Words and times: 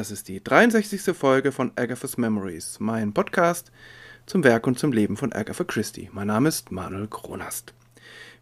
Das 0.00 0.10
ist 0.10 0.28
die 0.28 0.42
63. 0.42 1.14
Folge 1.14 1.52
von 1.52 1.72
Agatha's 1.76 2.16
Memories, 2.16 2.80
mein 2.80 3.12
Podcast 3.12 3.70
zum 4.24 4.42
Werk 4.44 4.66
und 4.66 4.78
zum 4.78 4.92
Leben 4.92 5.18
von 5.18 5.30
Agatha 5.34 5.62
Christie. 5.62 6.08
Mein 6.14 6.28
Name 6.28 6.48
ist 6.48 6.72
Manuel 6.72 7.06
Kronast. 7.06 7.74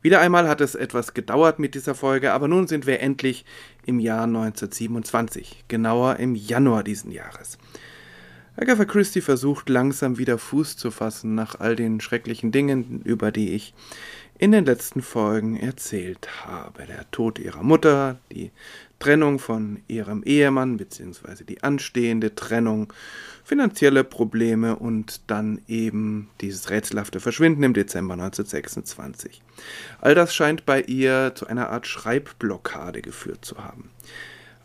Wieder 0.00 0.20
einmal 0.20 0.46
hat 0.46 0.60
es 0.60 0.76
etwas 0.76 1.14
gedauert 1.14 1.58
mit 1.58 1.74
dieser 1.74 1.96
Folge, 1.96 2.32
aber 2.32 2.46
nun 2.46 2.68
sind 2.68 2.86
wir 2.86 3.00
endlich 3.00 3.44
im 3.86 3.98
Jahr 3.98 4.22
1927, 4.22 5.64
genauer 5.66 6.20
im 6.20 6.36
Januar 6.36 6.84
diesen 6.84 7.10
Jahres. 7.10 7.58
Agatha 8.54 8.84
Christie 8.84 9.20
versucht 9.20 9.68
langsam 9.68 10.16
wieder 10.16 10.38
Fuß 10.38 10.76
zu 10.76 10.92
fassen 10.92 11.34
nach 11.34 11.58
all 11.58 11.74
den 11.74 12.00
schrecklichen 12.00 12.52
Dingen, 12.52 13.02
über 13.02 13.32
die 13.32 13.50
ich 13.50 13.74
in 14.38 14.52
den 14.52 14.64
letzten 14.64 15.02
Folgen 15.02 15.56
erzählt 15.56 16.46
habe. 16.46 16.86
Der 16.86 17.10
Tod 17.10 17.38
ihrer 17.38 17.62
Mutter, 17.62 18.18
die 18.32 18.52
Trennung 19.00 19.38
von 19.38 19.82
ihrem 19.88 20.22
Ehemann 20.22 20.76
bzw. 20.76 21.44
die 21.44 21.62
anstehende 21.62 22.34
Trennung, 22.34 22.92
finanzielle 23.44 24.04
Probleme 24.04 24.76
und 24.76 25.22
dann 25.26 25.60
eben 25.66 26.30
dieses 26.40 26.70
rätselhafte 26.70 27.20
Verschwinden 27.20 27.62
im 27.64 27.74
Dezember 27.74 28.14
1926. 28.14 29.42
All 30.00 30.14
das 30.14 30.34
scheint 30.34 30.66
bei 30.66 30.82
ihr 30.82 31.32
zu 31.34 31.46
einer 31.46 31.70
Art 31.70 31.86
Schreibblockade 31.86 33.02
geführt 33.02 33.44
zu 33.44 33.58
haben. 33.58 33.90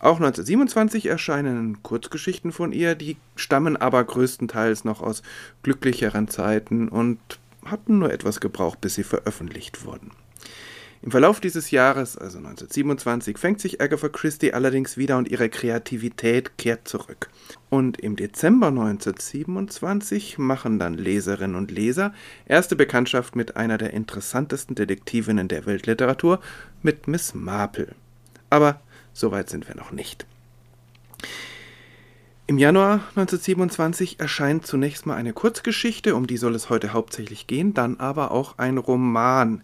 Auch 0.04 0.18
1927 0.18 1.06
erscheinen 1.06 1.82
Kurzgeschichten 1.82 2.52
von 2.52 2.74
ihr, 2.74 2.94
die 2.94 3.16
stammen 3.38 3.78
aber 3.78 4.04
größtenteils 4.04 4.84
noch 4.84 5.02
aus 5.02 5.24
glücklicheren 5.62 6.28
Zeiten 6.28 6.90
und 6.90 7.20
hatten 7.66 8.00
nur 8.00 8.12
etwas 8.12 8.40
gebraucht, 8.40 8.82
bis 8.82 8.96
sie 8.96 9.04
veröffentlicht 9.04 9.86
wurden. 9.86 10.12
Im 11.04 11.12
Verlauf 11.12 11.42
dieses 11.42 11.70
Jahres, 11.72 12.18
also 12.18 12.38
1927, 12.38 13.38
fängt 13.38 13.60
sich 13.60 13.82
Agatha 13.82 14.08
Christie 14.08 14.54
allerdings 14.54 14.96
wieder 14.96 15.18
und 15.18 15.28
ihre 15.28 15.50
Kreativität 15.50 16.58
kehrt 16.58 16.88
zurück. 16.88 17.30
Und 17.70 18.00
im 18.00 18.16
Dezember 18.16 18.68
1927 18.68 20.38
machen 20.38 20.80
dann 20.80 20.94
Leserinnen 20.94 21.58
und 21.58 21.72
Leser 21.72 22.14
erste 22.46 22.78
Bekanntschaft 22.78 23.36
mit 23.36 23.58
einer 23.58 23.78
der 23.78 23.92
interessantesten 23.92 24.76
Detektivinnen 24.76 25.50
der 25.50 25.66
Weltliteratur, 25.66 26.40
mit 26.82 27.10
Miss 27.10 27.34
Marple. 27.34 27.94
Aber 28.50 28.80
so 29.12 29.32
weit 29.32 29.50
sind 29.50 29.68
wir 29.68 29.76
noch 29.76 29.92
nicht. 29.92 30.26
Im 32.46 32.58
Januar 32.58 32.96
1927 33.16 34.20
erscheint 34.20 34.68
zunächst 34.68 35.06
mal 35.06 35.16
eine 35.16 35.32
Kurzgeschichte, 35.32 36.14
um 36.14 36.28
die 36.28 36.36
soll 36.36 36.56
es 36.56 36.70
heute 36.70 36.92
hauptsächlich 36.92 37.48
gehen, 37.48 37.74
dann 37.74 38.02
aber 38.02 38.32
auch 38.32 38.58
ein 38.58 38.78
Roman, 38.78 39.64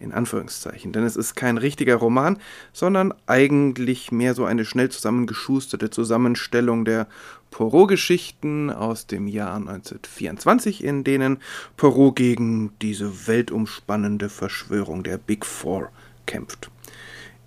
in 0.00 0.12
Anführungszeichen, 0.12 0.92
denn 0.92 1.04
es 1.04 1.16
ist 1.16 1.34
kein 1.34 1.58
richtiger 1.58 1.96
Roman, 1.96 2.38
sondern 2.72 3.12
eigentlich 3.26 4.10
mehr 4.10 4.32
so 4.32 4.46
eine 4.46 4.64
schnell 4.64 4.88
zusammengeschusterte 4.88 5.90
Zusammenstellung 5.90 6.86
der 6.86 7.08
Poirot-Geschichten 7.50 8.70
aus 8.70 9.06
dem 9.06 9.26
Jahr 9.28 9.56
1924, 9.56 10.82
in 10.82 11.04
denen 11.04 11.38
Poirot 11.76 12.16
gegen 12.16 12.72
diese 12.80 13.26
weltumspannende 13.26 14.30
Verschwörung 14.30 15.02
der 15.02 15.18
Big 15.18 15.44
Four 15.44 15.90
kämpft. 16.24 16.70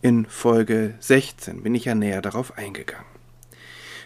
In 0.03 0.27
Folge 0.27 0.93
16 0.99 1.63
bin 1.63 1.73
ich 1.73 1.85
ja 1.85 1.95
näher 1.95 2.21
darauf 2.21 2.59
eingegangen. 2.59 3.10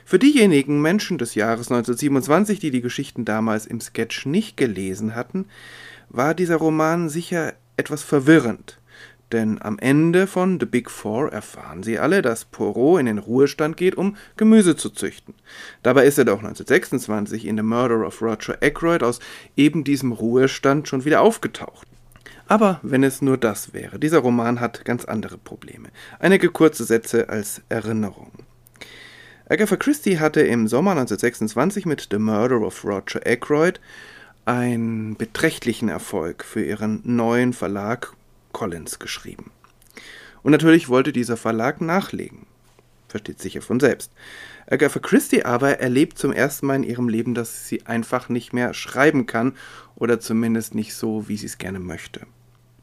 Für 0.07 0.19
diejenigen 0.19 0.83
Menschen 0.83 1.17
des 1.17 1.33
Jahres 1.33 1.71
1927, 1.71 2.59
die 2.59 2.69
die 2.69 2.81
Geschichten 2.81 3.25
damals 3.25 3.65
im 3.65 3.81
Sketch 3.81 4.27
nicht 4.27 4.55
gelesen 4.55 5.15
hatten, 5.15 5.47
war 6.09 6.35
dieser 6.35 6.57
Roman 6.57 7.09
sicher 7.09 7.53
etwas 7.75 8.03
verwirrend. 8.03 8.79
Denn 9.31 9.59
am 9.59 9.79
Ende 9.79 10.27
von 10.27 10.59
The 10.59 10.67
Big 10.67 10.91
Four 10.91 11.31
erfahren 11.31 11.81
sie 11.81 11.97
alle, 11.97 12.21
dass 12.21 12.45
Poirot 12.45 12.99
in 12.99 13.07
den 13.07 13.17
Ruhestand 13.17 13.77
geht, 13.77 13.95
um 13.95 14.15
Gemüse 14.37 14.75
zu 14.75 14.91
züchten. 14.91 15.33
Dabei 15.81 16.05
ist 16.05 16.19
er 16.19 16.25
doch 16.25 16.37
1926 16.37 17.43
in 17.47 17.57
The 17.57 17.63
Murder 17.63 18.05
of 18.05 18.21
Roger 18.21 18.59
Ackroyd 18.61 19.01
aus 19.01 19.19
eben 19.57 19.83
diesem 19.83 20.11
Ruhestand 20.11 20.87
schon 20.87 21.03
wieder 21.03 21.21
aufgetaucht. 21.21 21.87
Aber 22.47 22.79
wenn 22.83 23.03
es 23.03 23.23
nur 23.23 23.37
das 23.39 23.73
wäre, 23.73 23.97
dieser 23.97 24.19
Roman 24.19 24.59
hat 24.59 24.85
ganz 24.85 25.03
andere 25.03 25.39
Probleme. 25.39 25.89
Einige 26.19 26.49
kurze 26.51 26.83
Sätze 26.83 27.27
als 27.27 27.63
Erinnerung. 27.69 28.31
Agatha 29.47 29.75
Christie 29.75 30.19
hatte 30.19 30.41
im 30.41 30.67
Sommer 30.67 30.91
1926 30.91 31.85
mit 31.85 32.07
The 32.09 32.17
Murder 32.17 32.61
of 32.61 32.83
Roger 32.83 33.21
Ackroyd 33.27 33.79
einen 34.45 35.15
beträchtlichen 35.17 35.87
Erfolg 35.87 36.43
für 36.43 36.63
ihren 36.63 37.01
neuen 37.03 37.53
Verlag 37.53 38.13
Collins 38.53 38.97
geschrieben. 38.97 39.51
Und 40.41 40.51
natürlich 40.51 40.89
wollte 40.89 41.13
dieser 41.13 41.37
Verlag 41.37 41.79
nachlegen. 41.79 42.47
Versteht 43.07 43.39
sicher 43.39 43.61
von 43.61 43.79
selbst. 43.79 44.11
Agatha 44.65 44.99
Christie 44.99 45.45
aber 45.45 45.79
erlebt 45.79 46.17
zum 46.17 46.33
ersten 46.33 46.65
Mal 46.65 46.77
in 46.77 46.83
ihrem 46.83 47.07
Leben, 47.07 47.35
dass 47.35 47.67
sie 47.67 47.85
einfach 47.85 48.29
nicht 48.29 48.51
mehr 48.51 48.73
schreiben 48.73 49.27
kann 49.27 49.53
oder 49.93 50.19
zumindest 50.19 50.73
nicht 50.73 50.95
so, 50.95 51.27
wie 51.27 51.37
sie 51.37 51.45
es 51.45 51.59
gerne 51.59 51.79
möchte. 51.79 52.21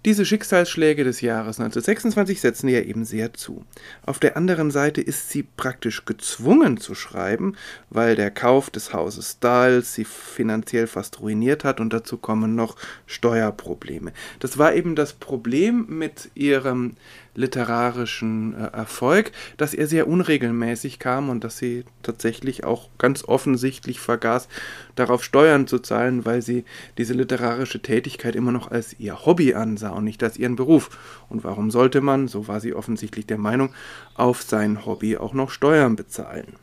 Diese 0.05 0.27
Schicksalsschläge 0.27 1.05
des 1.05 1.21
Jahres 1.21 1.61
1926 1.61 2.41
setzen 2.41 2.67
ihr 2.67 2.85
eben 2.87 3.05
sehr 3.05 3.35
zu. 3.35 3.65
Auf 4.05 4.19
der 4.19 4.37
anderen 4.37 4.73
Seite 4.73 5.01
ist 5.01 5.31
sie 5.31 5.45
praktisch 5.45 6.05
gezwungen 6.05 6.77
zu 6.77 6.97
schreiben, 6.97 7.55
weil 7.89 8.17
der 8.17 8.33
Kauf 8.33 8.69
des 8.69 8.93
Hauses 8.93 9.33
Styles 9.39 9.95
sie 9.95 10.05
finanziell 10.05 10.89
fast 10.89 11.21
ruiniert 11.21 11.63
hat 11.63 11.79
und 11.79 11.93
dazu 11.93 12.17
kommen 12.17 12.57
noch 12.57 12.75
Steuerprobleme. 13.07 14.13
Das 14.41 14.59
war 14.59 14.75
eben 14.75 14.97
das 14.97 15.13
Problem 15.13 15.87
mit 15.89 16.33
ihrem 16.35 16.97
literarischen 17.35 18.55
äh, 18.55 18.67
Erfolg, 18.73 19.33
dass 19.57 19.75
er 19.75 19.87
sehr 19.87 20.07
unregelmäßig 20.07 20.99
kam 20.99 21.31
und 21.31 21.45
dass 21.45 21.59
sie 21.59 21.85
tatsächlich 22.03 22.65
auch 22.65 22.89
ganz 22.99 23.25
offensichtlich 23.25 24.01
vergaß, 24.01 24.49
darauf 24.95 25.25
Steuern 25.25 25.67
zu 25.67 25.79
zahlen, 25.79 26.25
weil 26.25 26.43
sie 26.43 26.65
diese 26.99 27.15
literarische 27.15 27.81
Tätigkeit 27.81 28.37
immer 28.37 28.53
noch 28.53 28.71
als 28.71 28.99
ihr 28.99 29.25
Hobby 29.25 29.55
ansah 29.55 29.91
und 29.91 30.05
nicht 30.05 30.23
als 30.23 30.37
ihren 30.37 30.57
Beruf. 30.57 30.91
Und 31.29 31.45
warum 31.45 31.71
sollte 31.71 32.01
man, 32.01 32.29
so 32.29 32.49
war 32.49 32.61
sie 32.61 32.75
offensichtlich 32.75 33.27
der 33.27 33.39
Meinung, 33.39 33.73
auf 34.15 34.43
sein 34.43 34.85
Hobby 34.85 35.17
auch 35.17 35.33
noch 35.33 35.51
Steuern 35.51 35.97
bezahlen? 35.97 36.57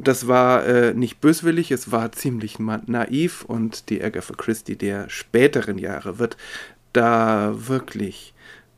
Das 0.00 0.28
war 0.28 0.64
äh, 0.64 0.94
nicht 0.94 1.20
böswillig, 1.20 1.72
es 1.72 1.90
war 1.90 2.12
ziemlich 2.12 2.60
naiv 2.60 3.44
und 3.44 3.90
die 3.90 4.02
Agatha 4.02 4.32
Christie 4.32 4.76
der 4.76 5.10
späteren 5.10 5.76
Jahre 5.76 6.20
wird 6.20 6.36
da 6.92 7.52
wirklich 7.56 8.32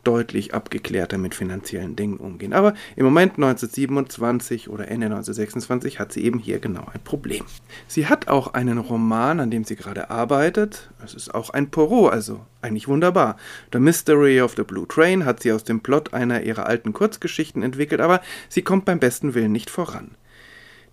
deutlich 0.04 0.54
abgeklärter 0.54 1.18
mit 1.18 1.34
finanziellen 1.34 1.96
Dingen 1.96 2.16
umgehen. 2.16 2.52
Aber 2.52 2.74
im 2.96 3.04
Moment 3.04 3.34
1927 3.34 4.68
oder 4.68 4.88
Ende 4.88 5.06
1926 5.06 5.98
hat 5.98 6.12
sie 6.12 6.24
eben 6.24 6.38
hier 6.38 6.58
genau 6.58 6.86
ein 6.92 7.00
Problem. 7.04 7.44
Sie 7.86 8.06
hat 8.06 8.28
auch 8.28 8.54
einen 8.54 8.78
Roman, 8.78 9.40
an 9.40 9.50
dem 9.50 9.64
sie 9.64 9.76
gerade 9.76 10.10
arbeitet. 10.10 10.90
Es 11.04 11.14
ist 11.14 11.34
auch 11.34 11.50
ein 11.50 11.70
Poirot, 11.70 12.12
also 12.12 12.40
eigentlich 12.62 12.88
wunderbar. 12.88 13.36
The 13.72 13.80
Mystery 13.80 14.40
of 14.40 14.54
the 14.56 14.62
Blue 14.62 14.88
Train 14.88 15.24
hat 15.24 15.42
sie 15.42 15.52
aus 15.52 15.64
dem 15.64 15.80
Plot 15.80 16.14
einer 16.14 16.42
ihrer 16.42 16.66
alten 16.66 16.92
Kurzgeschichten 16.92 17.62
entwickelt, 17.62 18.00
aber 18.00 18.20
sie 18.48 18.62
kommt 18.62 18.84
beim 18.84 19.00
besten 19.00 19.34
Willen 19.34 19.52
nicht 19.52 19.70
voran. 19.70 20.12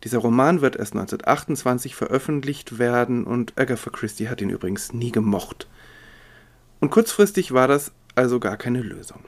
Dieser 0.04 0.20
Roman 0.20 0.62
wird 0.62 0.76
erst 0.76 0.94
1928 0.94 1.96
veröffentlicht 1.96 2.78
werden 2.78 3.24
und 3.24 3.54
Agatha 3.58 3.90
Christie 3.90 4.30
hat 4.30 4.42
ihn 4.42 4.52
übrigens 4.52 4.94
nie 4.94 5.12
gemocht. 5.12 5.68
Und 6.80 6.92
kurzfristig 6.92 7.54
war 7.54 7.68
das 7.68 7.92
also 8.18 8.40
gar 8.40 8.58
keine 8.58 8.82
Lösung. 8.82 9.20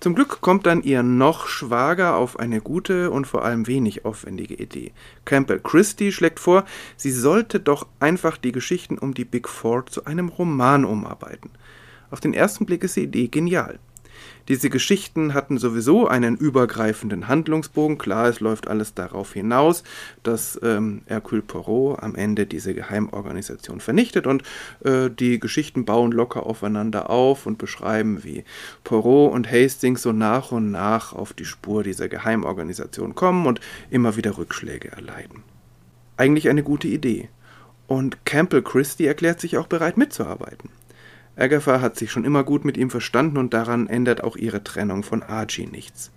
Zum 0.00 0.14
Glück 0.14 0.40
kommt 0.40 0.66
dann 0.66 0.82
ihr 0.82 1.02
noch 1.02 1.46
Schwager 1.46 2.16
auf 2.16 2.38
eine 2.38 2.60
gute 2.60 3.10
und 3.10 3.26
vor 3.26 3.44
allem 3.44 3.66
wenig 3.66 4.04
aufwendige 4.04 4.54
Idee. 4.54 4.92
Campbell 5.24 5.60
Christie 5.60 6.12
schlägt 6.12 6.40
vor, 6.40 6.64
sie 6.96 7.12
sollte 7.12 7.60
doch 7.60 7.86
einfach 8.00 8.36
die 8.36 8.52
Geschichten 8.52 8.98
um 8.98 9.14
die 9.14 9.24
Big 9.24 9.48
Four 9.48 9.86
zu 9.86 10.04
einem 10.04 10.28
Roman 10.28 10.84
umarbeiten. 10.84 11.50
Auf 12.10 12.20
den 12.20 12.34
ersten 12.34 12.66
Blick 12.66 12.84
ist 12.84 12.96
die 12.96 13.04
Idee 13.04 13.28
genial. 13.28 13.78
Diese 14.48 14.68
Geschichten 14.68 15.32
hatten 15.32 15.56
sowieso 15.56 16.06
einen 16.06 16.36
übergreifenden 16.36 17.28
Handlungsbogen. 17.28 17.96
Klar, 17.96 18.28
es 18.28 18.40
läuft 18.40 18.68
alles 18.68 18.92
darauf 18.92 19.32
hinaus, 19.32 19.84
dass 20.22 20.60
ähm, 20.62 21.02
Hercule 21.06 21.40
Poirot 21.40 22.02
am 22.02 22.14
Ende 22.14 22.46
diese 22.46 22.74
Geheimorganisation 22.74 23.80
vernichtet 23.80 24.26
und 24.26 24.42
äh, 24.84 25.08
die 25.08 25.40
Geschichten 25.40 25.86
bauen 25.86 26.12
locker 26.12 26.44
aufeinander 26.44 27.08
auf 27.08 27.46
und 27.46 27.56
beschreiben, 27.56 28.22
wie 28.22 28.44
Poirot 28.84 29.32
und 29.32 29.50
Hastings 29.50 30.02
so 30.02 30.12
nach 30.12 30.52
und 30.52 30.70
nach 30.70 31.14
auf 31.14 31.32
die 31.32 31.46
Spur 31.46 31.82
dieser 31.82 32.08
Geheimorganisation 32.08 33.14
kommen 33.14 33.46
und 33.46 33.60
immer 33.90 34.16
wieder 34.16 34.36
Rückschläge 34.36 34.92
erleiden. 34.92 35.42
Eigentlich 36.18 36.50
eine 36.50 36.62
gute 36.62 36.88
Idee. 36.88 37.30
Und 37.86 38.24
Campbell 38.24 38.62
Christie 38.62 39.06
erklärt 39.06 39.40
sich 39.40 39.56
auch 39.56 39.66
bereit 39.66 39.96
mitzuarbeiten. 39.96 40.70
Agatha 41.36 41.80
hat 41.80 41.96
sich 41.96 42.10
schon 42.10 42.24
immer 42.24 42.44
gut 42.44 42.64
mit 42.64 42.76
ihm 42.76 42.90
verstanden 42.90 43.38
und 43.38 43.54
daran 43.54 43.88
ändert 43.88 44.22
auch 44.22 44.36
ihre 44.36 44.62
Trennung 44.62 45.02
von 45.02 45.22
Archie 45.22 45.66
nichts. 45.66 46.10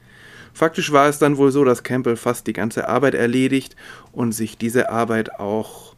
Faktisch 0.53 0.91
war 0.91 1.07
es 1.07 1.19
dann 1.19 1.37
wohl 1.37 1.51
so, 1.51 1.63
dass 1.63 1.83
Campbell 1.83 2.15
fast 2.15 2.47
die 2.47 2.53
ganze 2.53 2.87
Arbeit 2.87 3.13
erledigt 3.13 3.75
und 4.11 4.31
sich 4.31 4.57
diese 4.57 4.89
Arbeit 4.89 5.39
auch 5.39 5.95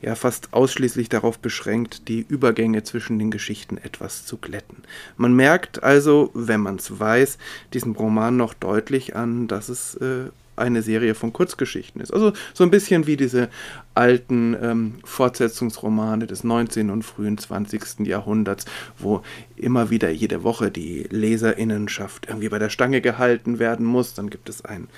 ja 0.00 0.16
fast 0.16 0.52
ausschließlich 0.52 1.08
darauf 1.08 1.38
beschränkt, 1.38 2.08
die 2.08 2.26
Übergänge 2.28 2.82
zwischen 2.82 3.18
den 3.18 3.30
Geschichten 3.30 3.78
etwas 3.78 4.26
zu 4.26 4.36
glätten. 4.36 4.82
Man 5.16 5.34
merkt 5.34 5.82
also, 5.82 6.30
wenn 6.34 6.60
man 6.60 6.76
es 6.76 6.98
weiß, 6.98 7.38
diesem 7.72 7.92
Roman 7.92 8.36
noch 8.36 8.54
deutlich 8.54 9.14
an, 9.14 9.46
dass 9.46 9.68
es 9.68 9.94
äh, 9.94 10.30
eine 10.56 10.82
Serie 10.82 11.14
von 11.14 11.32
Kurzgeschichten 11.32 12.00
ist. 12.00 12.12
Also 12.12 12.32
so 12.54 12.64
ein 12.64 12.70
bisschen 12.70 13.06
wie 13.06 13.16
diese 13.16 13.48
alten 13.94 14.56
ähm, 14.60 14.94
Fortsetzungsromane 15.04 16.26
des 16.26 16.44
19. 16.44 16.90
und 16.90 17.02
frühen 17.02 17.38
20. 17.38 18.06
Jahrhunderts, 18.06 18.66
wo 18.98 19.22
immer 19.56 19.90
wieder 19.90 20.10
jede 20.10 20.42
Woche 20.42 20.70
die 20.70 21.06
Leserinnenschaft 21.10 22.26
irgendwie 22.28 22.48
bei 22.48 22.58
der 22.58 22.70
Stange 22.70 23.00
gehalten 23.00 23.58
werden 23.58 23.86
muss. 23.86 24.14
Dann 24.14 24.30
gibt 24.30 24.48
es 24.48 24.64
ein 24.64 24.88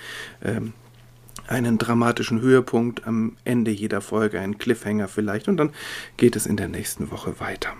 ähm, 0.42 0.72
einen 1.46 1.78
dramatischen 1.78 2.40
Höhepunkt 2.40 3.06
am 3.06 3.36
Ende 3.44 3.70
jeder 3.70 4.00
Folge, 4.00 4.40
einen 4.40 4.58
Cliffhanger 4.58 5.08
vielleicht, 5.08 5.48
und 5.48 5.56
dann 5.56 5.72
geht 6.16 6.36
es 6.36 6.46
in 6.46 6.56
der 6.56 6.68
nächsten 6.68 7.10
Woche 7.10 7.38
weiter. 7.40 7.74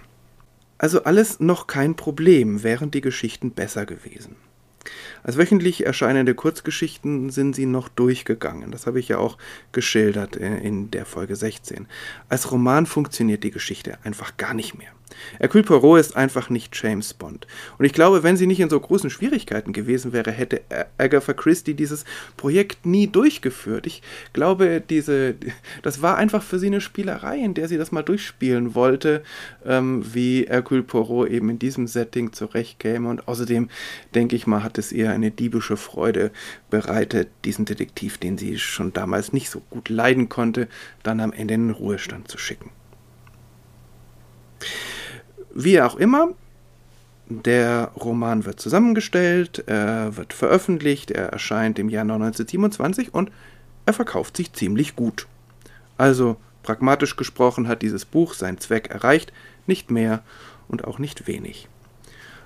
Also 0.79 1.05
alles 1.05 1.41
noch 1.41 1.67
kein 1.67 1.95
Problem, 1.95 2.63
wären 2.63 2.91
die 2.91 3.01
Geschichten 3.01 3.53
besser 3.53 3.87
gewesen. 3.87 4.37
Als 5.23 5.37
wöchentlich 5.37 5.87
erscheinende 5.87 6.35
Kurzgeschichten 6.35 7.31
sind 7.31 7.55
sie 7.55 7.67
noch 7.67 7.89
durchgegangen. 7.89 8.71
Das 8.71 8.87
habe 8.87 9.01
ich 9.01 9.09
ja 9.09 9.19
auch 9.19 9.39
geschildert 9.73 10.37
äh, 10.37 10.59
in 10.59 10.91
der 10.91 11.07
Folge 11.07 11.37
16. 11.37 11.87
Als 12.29 12.51
Roman 12.51 12.87
funktioniert 12.87 13.45
die 13.45 13.51
Geschichte 13.51 13.99
einfach 14.05 14.37
gar 14.37 14.55
nicht 14.55 14.77
mehr. 14.77 14.91
Hercule 15.39 15.65
Poirot 15.65 16.01
ist 16.01 16.17
einfach 16.17 16.51
nicht 16.51 16.79
James 16.81 17.15
Bond. 17.15 17.47
Und 17.79 17.85
ich 17.85 17.93
glaube, 17.93 18.23
wenn 18.23 18.37
sie 18.37 18.47
nicht 18.47 18.61
in 18.61 18.69
so 18.69 18.79
großen 18.79 19.11
Schwierigkeiten 19.11 19.73
gewesen 19.73 20.13
wäre, 20.13 20.31
hätte 20.31 20.63
Agatha 20.99 21.33
Christie 21.33 21.75
dieses 21.75 22.05
Projekt 22.37 22.85
nie 22.85 23.07
durchgeführt. 23.07 23.87
Ich 23.87 24.03
glaube, 24.33 24.83
diese, 24.89 25.37
das 25.83 26.03
war 26.03 26.17
einfach 26.17 26.43
für 26.43 26.59
sie 26.59 26.67
eine 26.67 26.81
Spielerei, 26.81 27.39
in 27.39 27.55
der 27.55 27.69
sie 27.69 27.79
das 27.79 27.93
mal 27.93 28.03
durchspielen 28.03 28.75
wollte, 28.75 29.23
ähm, 29.65 30.05
wie 30.13 30.47
Hercule 30.49 30.83
Poirot 30.83 31.31
eben 31.31 31.49
in 31.49 31.59
diesem 31.59 31.87
Setting 31.87 32.33
zurechtkäme. 32.33 33.09
Und 33.09 33.27
außerdem, 33.29 33.69
denke 34.15 34.37
ich 34.37 34.47
mal, 34.47 34.63
hat 34.63 34.79
es 34.79 34.93
ihr 34.93 35.11
eine 35.11 35.31
diebische 35.31 35.77
Freude 35.77 36.31
bereitet, 36.71 37.29
diesen 37.45 37.65
Detektiv, 37.65 38.19
den 38.19 38.37
sie 38.37 38.59
schon 38.59 38.93
damals 38.93 39.33
nicht 39.33 39.51
so 39.51 39.61
gut 39.71 39.89
leiden 39.89 40.29
konnte, 40.29 40.69
dann 41.03 41.21
am 41.21 41.33
Ende 41.33 41.55
in 41.55 41.69
den 41.69 41.71
Ruhestand 41.71 42.29
zu 42.29 42.39
schicken. 42.39 42.71
Wie 45.57 45.81
auch 45.81 45.95
immer, 45.95 46.31
der 47.29 47.93
Roman 47.95 48.45
wird 48.45 48.59
zusammengestellt, 48.59 49.63
er 49.67 50.17
wird 50.17 50.33
veröffentlicht, 50.33 51.13
er 51.13 51.29
erscheint 51.29 51.79
im 51.79 51.89
Jahr 51.89 52.03
1927 52.03 53.15
und 53.15 53.31
er 53.87 53.93
verkauft 53.93 54.37
sich 54.37 54.53
ziemlich 54.53 54.97
gut. 54.97 55.29
Also 55.97 56.39
pragmatisch 56.65 57.15
gesprochen 57.15 57.69
hat 57.69 57.83
dieses 57.83 58.05
Buch 58.05 58.35
seinen 58.35 58.59
Zweck 58.59 58.91
erreicht, 58.91 59.33
nicht 59.69 59.93
mehr 59.93 60.25
und 60.67 60.85
auch 60.85 60.99
nicht 60.99 61.29
wenig. 61.29 61.69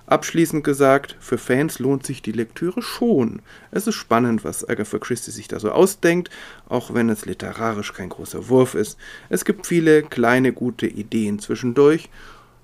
Abschließend 0.05 0.63
gesagt, 0.63 1.17
für 1.19 1.39
Fans 1.39 1.79
lohnt 1.79 2.05
sich 2.05 2.21
die 2.21 2.33
Lektüre 2.33 2.83
schon. 2.83 3.41
Es 3.71 3.87
ist 3.87 3.95
spannend, 3.95 4.45
was 4.45 4.69
Agatha 4.69 4.99
Christie 4.99 5.31
sich 5.31 5.49
da 5.49 5.61
so 5.61 5.71
ausdenkt, 5.71 6.31
auch 6.69 6.93
wenn 6.93 7.09
es 7.09 7.25
literarisch 7.25 7.95
kein 7.95 8.11
großer 8.11 8.49
Wurf 8.49 8.75
ist. 8.75 8.99
Es 9.31 9.47
gibt 9.47 9.67
viele 9.67 10.03
kleine 10.03 10.53
gute 10.53 10.87
Ideen 10.87 11.39
zwischendurch 11.39 12.11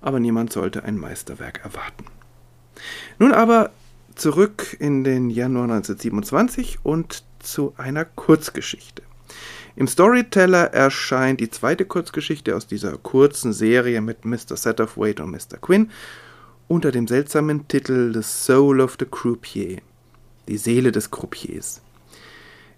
aber 0.05 0.21
niemand 0.21 0.53
sollte 0.53 0.85
ein 0.85 0.99
Meisterwerk 0.99 1.65
erwarten. 1.65 2.05
Nun 3.19 3.33
aber 3.33 3.71
zurück 4.15 4.77
in 4.79 5.03
den 5.03 5.31
Januar 5.31 5.65
1927 5.65 6.81
und 6.83 7.25
zu 7.39 7.73
einer 7.79 8.05
Kurzgeschichte. 8.05 9.03
Im 9.77 9.89
Storyteller 9.89 10.73
erscheint 10.73 11.41
die 11.41 11.51
zweite 11.51 11.87
Kurzgeschichte 11.87 12.55
aus 12.55 12.67
dieser 12.67 12.99
kurzen 12.99 13.53
Serie 13.53 14.03
mit 14.03 14.25
Mr. 14.25 14.57
Satterthwaite 14.57 15.25
und 15.25 15.31
Mr. 15.31 15.59
Quinn 15.61 15.91
unter 16.69 16.93
dem 16.93 17.09
seltsamen 17.09 17.67
Titel 17.67 18.13
The 18.13 18.23
Soul 18.23 18.81
of 18.81 18.97
the 18.99 19.07
Croupier, 19.11 19.79
die 20.49 20.59
Seele 20.59 20.93
des 20.93 21.11
Croupiers. 21.11 21.81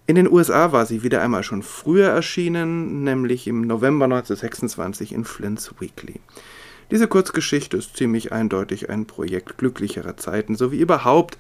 In 0.07 0.15
den 0.15 0.31
USA 0.31 0.71
war 0.71 0.87
sie 0.87 1.03
wieder 1.03 1.23
einmal 1.23 1.43
schon 1.43 1.65
früher 1.65 2.09
erschienen, 2.09 3.03
nämlich 3.03 3.49
im 3.49 3.63
November 3.63 4.05
1926 4.05 5.13
in 5.13 5.25
Flint's 5.25 5.75
Weekly. 5.81 6.21
Diese 6.91 7.09
Kurzgeschichte 7.09 7.77
ist 7.77 7.97
ziemlich 7.97 8.33
eindeutig 8.33 8.91
ein 8.91 9.07
Projekt 9.07 9.59
glücklicherer 9.59 10.17
Zeiten, 10.17 10.55
so 10.55 10.71
wie 10.71 10.79
überhaupt 10.79 11.37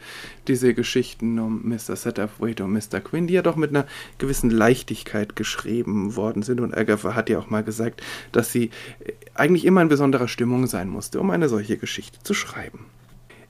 diese 0.48 0.74
Geschichten 0.74 1.38
um 1.38 1.68
Mr. 1.68 1.94
Satterthwaite 1.94 2.64
und 2.64 2.72
Mr. 2.72 3.00
Quinn, 3.00 3.28
die 3.28 3.34
ja 3.34 3.42
doch 3.42 3.54
mit 3.54 3.70
einer 3.70 3.86
gewissen 4.18 4.50
Leichtigkeit 4.50 5.36
geschrieben 5.36 6.16
worden 6.16 6.42
sind. 6.42 6.60
Und 6.60 6.76
Agatha 6.76 7.14
hat 7.14 7.30
ja 7.30 7.38
auch 7.38 7.48
mal 7.48 7.62
gesagt, 7.62 8.02
dass 8.32 8.50
sie 8.50 8.70
äh, 9.04 9.12
eigentlich 9.34 9.64
immer 9.64 9.82
in 9.82 9.88
besonderer 9.88 10.26
Stimmung 10.26 10.66
sein 10.66 10.88
musste, 10.88 11.20
um 11.20 11.30
eine 11.30 11.48
solche 11.48 11.76
Geschichte 11.76 12.18
zu 12.24 12.34
schreiben. 12.34 12.86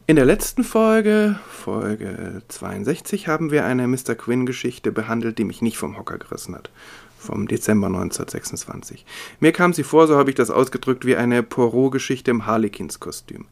In 0.07 0.17
der 0.17 0.27
letzten 0.27 0.65
Folge, 0.65 1.41
Folge 1.51 2.43
62, 2.49 3.27
haben 3.27 3.51
wir 3.51 3.65
eine 3.65 3.89
Mr. 3.89 4.15
Quinn-Geschichte 4.15 4.93
behandelt, 4.93 5.39
die 5.39 5.45
mich 5.45 5.63
nicht 5.63 5.79
vom 5.79 5.99
Hocker 5.99 6.19
gerissen 6.19 6.55
hat 6.55 6.71
vom 7.19 7.49
Dezember 7.49 7.89
1926. 7.89 9.05
Mir 9.41 9.53
kam 9.53 9.73
sie 9.73 9.83
vor, 9.83 10.07
so 10.07 10.17
habe 10.17 10.31
ich 10.31 10.37
das 10.37 10.51
ausgedrückt, 10.51 11.05
wie 11.05 11.17
eine 11.17 11.43
Poirot-Geschichte 11.43 12.31
im 12.31 12.47
Harlequins-Kostüm. 12.47 13.47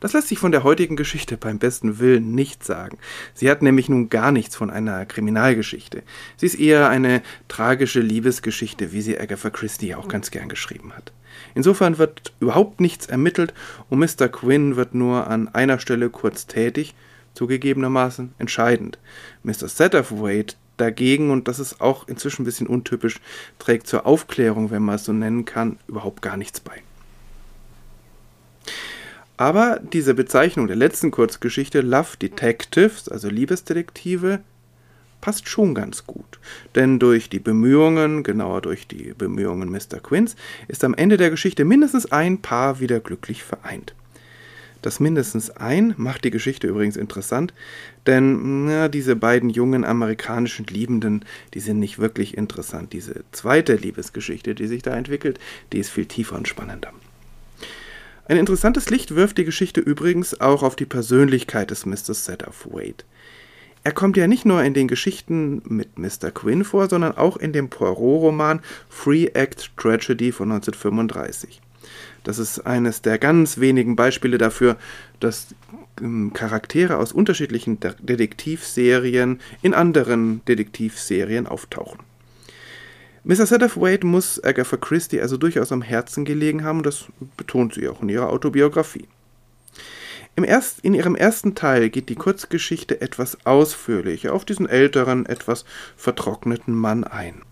Das 0.00 0.12
lässt 0.12 0.28
sich 0.28 0.38
von 0.38 0.52
der 0.52 0.64
heutigen 0.64 0.96
Geschichte 0.96 1.36
beim 1.36 1.58
besten 1.58 1.98
Willen 1.98 2.34
nicht 2.34 2.64
sagen. 2.64 2.98
Sie 3.34 3.50
hat 3.50 3.62
nämlich 3.62 3.88
nun 3.88 4.08
gar 4.08 4.32
nichts 4.32 4.56
von 4.56 4.70
einer 4.70 5.04
Kriminalgeschichte. 5.06 6.02
Sie 6.36 6.46
ist 6.46 6.58
eher 6.58 6.88
eine 6.88 7.22
tragische 7.48 8.00
Liebesgeschichte, 8.00 8.92
wie 8.92 9.02
sie 9.02 9.18
Agatha 9.18 9.50
Christie 9.50 9.94
auch 9.94 10.08
ganz 10.08 10.30
gern 10.30 10.48
geschrieben 10.48 10.92
hat. 10.96 11.12
Insofern 11.54 11.98
wird 11.98 12.32
überhaupt 12.40 12.80
nichts 12.80 13.06
ermittelt 13.06 13.54
und 13.90 13.98
Mr. 13.98 14.28
Quinn 14.28 14.76
wird 14.76 14.94
nur 14.94 15.26
an 15.26 15.48
einer 15.48 15.78
Stelle 15.78 16.10
kurz 16.10 16.46
tätig, 16.46 16.94
zugegebenermaßen 17.34 18.34
entscheidend. 18.38 18.98
Mr. 19.42 19.68
Satterthwaite 19.68 20.56
dagegen, 20.80 21.30
und 21.30 21.48
das 21.48 21.58
ist 21.58 21.80
auch 21.80 22.08
inzwischen 22.08 22.42
ein 22.42 22.44
bisschen 22.44 22.66
untypisch, 22.66 23.20
trägt 23.58 23.86
zur 23.86 24.06
Aufklärung, 24.06 24.70
wenn 24.70 24.82
man 24.82 24.96
es 24.96 25.04
so 25.04 25.12
nennen 25.12 25.44
kann, 25.44 25.78
überhaupt 25.86 26.22
gar 26.22 26.36
nichts 26.36 26.60
bei. 26.60 26.82
Aber 29.36 29.80
diese 29.92 30.14
Bezeichnung 30.14 30.66
der 30.66 30.76
letzten 30.76 31.12
Kurzgeschichte, 31.12 31.80
Love 31.80 32.16
Detectives, 32.20 33.08
also 33.08 33.28
Liebesdetektive, 33.28 34.40
passt 35.20 35.48
schon 35.48 35.74
ganz 35.74 36.06
gut. 36.06 36.40
Denn 36.74 36.98
durch 36.98 37.28
die 37.28 37.38
Bemühungen, 37.38 38.24
genauer 38.24 38.62
durch 38.62 38.88
die 38.88 39.14
Bemühungen 39.16 39.70
Mr. 39.70 40.00
Quinns, 40.02 40.34
ist 40.66 40.82
am 40.84 40.94
Ende 40.94 41.16
der 41.16 41.30
Geschichte 41.30 41.64
mindestens 41.64 42.10
ein 42.10 42.42
Paar 42.42 42.80
wieder 42.80 43.00
glücklich 43.00 43.44
vereint. 43.44 43.94
Das 44.82 45.00
mindestens 45.00 45.50
ein 45.50 45.94
macht 45.96 46.24
die 46.24 46.30
Geschichte 46.30 46.68
übrigens 46.68 46.96
interessant, 46.96 47.52
denn 48.06 48.66
na, 48.66 48.88
diese 48.88 49.16
beiden 49.16 49.50
jungen 49.50 49.84
amerikanischen 49.84 50.66
Liebenden, 50.66 51.24
die 51.54 51.60
sind 51.60 51.80
nicht 51.80 51.98
wirklich 51.98 52.36
interessant. 52.36 52.92
Diese 52.92 53.24
zweite 53.32 53.74
Liebesgeschichte, 53.74 54.54
die 54.54 54.66
sich 54.66 54.82
da 54.82 54.96
entwickelt, 54.96 55.40
die 55.72 55.78
ist 55.78 55.90
viel 55.90 56.06
tiefer 56.06 56.36
und 56.36 56.46
spannender. 56.46 56.92
Ein 58.26 58.36
interessantes 58.36 58.90
Licht 58.90 59.14
wirft 59.14 59.38
die 59.38 59.44
Geschichte 59.44 59.80
übrigens 59.80 60.40
auch 60.40 60.62
auf 60.62 60.76
die 60.76 60.84
Persönlichkeit 60.84 61.70
des 61.70 61.86
Mr. 61.86 62.14
Satterthwaite. 62.14 63.04
Er 63.84 63.92
kommt 63.92 64.16
ja 64.16 64.26
nicht 64.26 64.44
nur 64.44 64.62
in 64.62 64.74
den 64.74 64.86
Geschichten 64.86 65.62
mit 65.64 65.98
Mr. 65.98 66.30
Quinn 66.30 66.64
vor, 66.64 66.90
sondern 66.90 67.16
auch 67.16 67.36
in 67.38 67.52
dem 67.52 67.70
Poirot-Roman 67.70 68.60
Free 68.88 69.28
Act 69.32 69.70
Tragedy 69.76 70.30
von 70.30 70.52
1935. 70.52 71.62
Das 72.24 72.38
ist 72.38 72.60
eines 72.60 73.02
der 73.02 73.18
ganz 73.18 73.58
wenigen 73.58 73.96
Beispiele 73.96 74.38
dafür, 74.38 74.76
dass 75.20 75.48
ähm, 76.00 76.32
Charaktere 76.32 76.98
aus 76.98 77.12
unterschiedlichen 77.12 77.80
De 77.80 77.94
Detektivserien 77.98 79.40
in 79.62 79.74
anderen 79.74 80.44
Detektivserien 80.46 81.46
auftauchen. 81.46 82.00
Mr. 83.24 83.46
Satterthwaite 83.46 84.06
muss 84.06 84.42
Agatha 84.42 84.76
Christie 84.76 85.20
also 85.20 85.36
durchaus 85.36 85.72
am 85.72 85.82
Herzen 85.82 86.24
gelegen 86.24 86.64
haben, 86.64 86.82
das 86.82 87.06
betont 87.36 87.74
sie 87.74 87.88
auch 87.88 88.00
in 88.00 88.08
ihrer 88.08 88.30
Autobiografie. 88.30 89.06
Im 90.34 90.44
erst, 90.44 90.80
in 90.84 90.94
ihrem 90.94 91.16
ersten 91.16 91.54
Teil 91.54 91.90
geht 91.90 92.08
die 92.08 92.14
Kurzgeschichte 92.14 93.00
etwas 93.00 93.44
ausführlicher 93.44 94.32
auf 94.32 94.44
diesen 94.44 94.68
älteren, 94.68 95.26
etwas 95.26 95.64
vertrockneten 95.96 96.74
Mann 96.74 97.02
ein. 97.04 97.42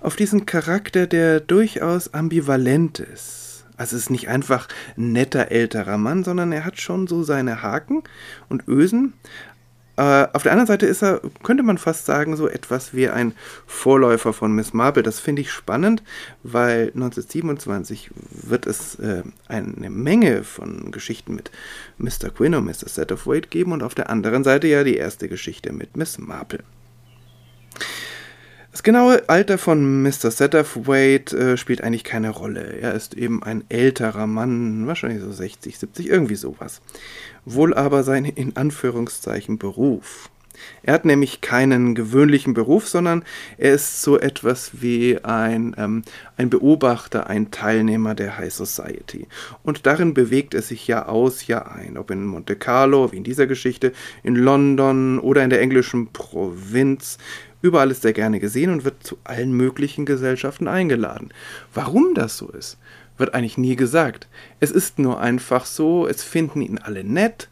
Auf 0.00 0.16
diesen 0.16 0.46
Charakter, 0.46 1.06
der 1.06 1.40
durchaus 1.40 2.14
ambivalent 2.14 3.00
ist, 3.00 3.51
also 3.82 3.96
es 3.96 4.04
ist 4.04 4.10
nicht 4.10 4.28
einfach 4.28 4.68
ein 4.96 5.10
netter 5.10 5.50
älterer 5.50 5.98
Mann, 5.98 6.22
sondern 6.22 6.52
er 6.52 6.64
hat 6.64 6.80
schon 6.80 7.08
so 7.08 7.24
seine 7.24 7.62
Haken 7.62 8.04
und 8.48 8.68
Ösen. 8.68 9.12
Äh, 9.96 10.28
auf 10.32 10.44
der 10.44 10.52
anderen 10.52 10.68
Seite 10.68 10.86
ist 10.86 11.02
er, 11.02 11.20
könnte 11.42 11.64
man 11.64 11.78
fast 11.78 12.06
sagen, 12.06 12.36
so 12.36 12.46
etwas 12.48 12.94
wie 12.94 13.08
ein 13.08 13.34
Vorläufer 13.66 14.32
von 14.32 14.52
Miss 14.54 14.72
Marple. 14.72 15.02
Das 15.02 15.18
finde 15.18 15.42
ich 15.42 15.50
spannend, 15.50 16.04
weil 16.44 16.92
1927 16.94 18.12
wird 18.30 18.68
es 18.68 19.00
äh, 19.00 19.24
eine 19.48 19.90
Menge 19.90 20.44
von 20.44 20.92
Geschichten 20.92 21.34
mit 21.34 21.50
Mr. 21.98 22.30
Quinn 22.30 22.54
und 22.54 22.64
Mr. 22.64 22.88
Set 22.88 23.10
of 23.10 23.26
Wade 23.26 23.48
geben 23.48 23.72
und 23.72 23.82
auf 23.82 23.96
der 23.96 24.10
anderen 24.10 24.44
Seite 24.44 24.68
ja 24.68 24.84
die 24.84 24.96
erste 24.96 25.28
Geschichte 25.28 25.72
mit 25.72 25.96
Miss 25.96 26.18
Marple. 26.18 26.62
Das 28.72 28.82
genaue 28.82 29.28
Alter 29.28 29.58
von 29.58 30.02
Mr. 30.02 30.30
Satterthwaite 30.30 31.36
äh, 31.36 31.56
spielt 31.58 31.84
eigentlich 31.84 32.04
keine 32.04 32.30
Rolle. 32.30 32.78
Er 32.80 32.94
ist 32.94 33.12
eben 33.12 33.42
ein 33.42 33.64
älterer 33.68 34.26
Mann, 34.26 34.86
wahrscheinlich 34.86 35.20
so 35.20 35.30
60, 35.30 35.78
70, 35.78 36.08
irgendwie 36.08 36.36
sowas. 36.36 36.80
Wohl 37.44 37.74
aber 37.74 38.02
sein 38.02 38.24
in 38.24 38.56
Anführungszeichen 38.56 39.58
Beruf. 39.58 40.30
Er 40.82 40.94
hat 40.94 41.04
nämlich 41.04 41.42
keinen 41.42 41.94
gewöhnlichen 41.94 42.54
Beruf, 42.54 42.88
sondern 42.88 43.24
er 43.58 43.74
ist 43.74 44.02
so 44.02 44.18
etwas 44.18 44.80
wie 44.80 45.18
ein, 45.22 45.74
ähm, 45.76 46.02
ein 46.38 46.48
Beobachter, 46.48 47.26
ein 47.26 47.50
Teilnehmer 47.50 48.14
der 48.14 48.38
High 48.38 48.52
Society. 48.52 49.26
Und 49.62 49.86
darin 49.86 50.14
bewegt 50.14 50.54
er 50.54 50.62
sich 50.62 50.86
Jahr 50.86 51.10
aus, 51.10 51.46
Jahr 51.46 51.72
ein. 51.72 51.98
Ob 51.98 52.10
in 52.10 52.24
Monte 52.24 52.56
Carlo, 52.56 53.12
wie 53.12 53.18
in 53.18 53.24
dieser 53.24 53.46
Geschichte, 53.46 53.92
in 54.22 54.36
London 54.36 55.18
oder 55.18 55.44
in 55.44 55.50
der 55.50 55.60
englischen 55.60 56.08
Provinz. 56.12 57.18
Überall 57.62 57.90
ist 57.90 58.04
er 58.04 58.12
gerne 58.12 58.40
gesehen 58.40 58.70
und 58.70 58.84
wird 58.84 59.02
zu 59.02 59.16
allen 59.24 59.52
möglichen 59.52 60.04
Gesellschaften 60.04 60.68
eingeladen. 60.68 61.30
Warum 61.72 62.14
das 62.14 62.36
so 62.36 62.48
ist, 62.48 62.76
wird 63.16 63.34
eigentlich 63.34 63.58
nie 63.58 63.76
gesagt. 63.76 64.26
Es 64.60 64.70
ist 64.70 64.98
nur 64.98 65.20
einfach 65.20 65.64
so, 65.64 66.06
es 66.06 66.22
finden 66.22 66.60
ihn 66.60 66.78
alle 66.78 67.04
nett, 67.04 67.48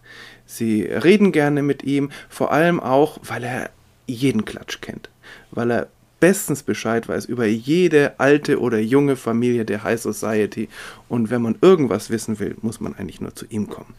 Sie 0.50 0.82
reden 0.82 1.30
gerne 1.30 1.62
mit 1.62 1.84
ihm, 1.84 2.10
vor 2.28 2.50
allem 2.50 2.80
auch, 2.80 3.18
weil 3.22 3.44
er 3.44 3.70
jeden 4.08 4.44
Klatsch 4.44 4.80
kennt, 4.80 5.08
weil 5.52 5.70
er 5.70 5.88
bestens 6.18 6.64
Bescheid 6.64 7.08
weiß 7.08 7.26
über 7.26 7.46
jede 7.46 8.18
alte 8.18 8.58
oder 8.60 8.80
junge 8.80 9.14
Familie 9.14 9.64
der 9.64 9.84
High 9.84 10.00
Society 10.00 10.68
und 11.08 11.30
wenn 11.30 11.40
man 11.40 11.56
irgendwas 11.60 12.10
wissen 12.10 12.40
will, 12.40 12.56
muss 12.62 12.80
man 12.80 12.96
eigentlich 12.96 13.20
nur 13.20 13.32
zu 13.34 13.46
ihm 13.48 13.68
kommen. 13.68 13.94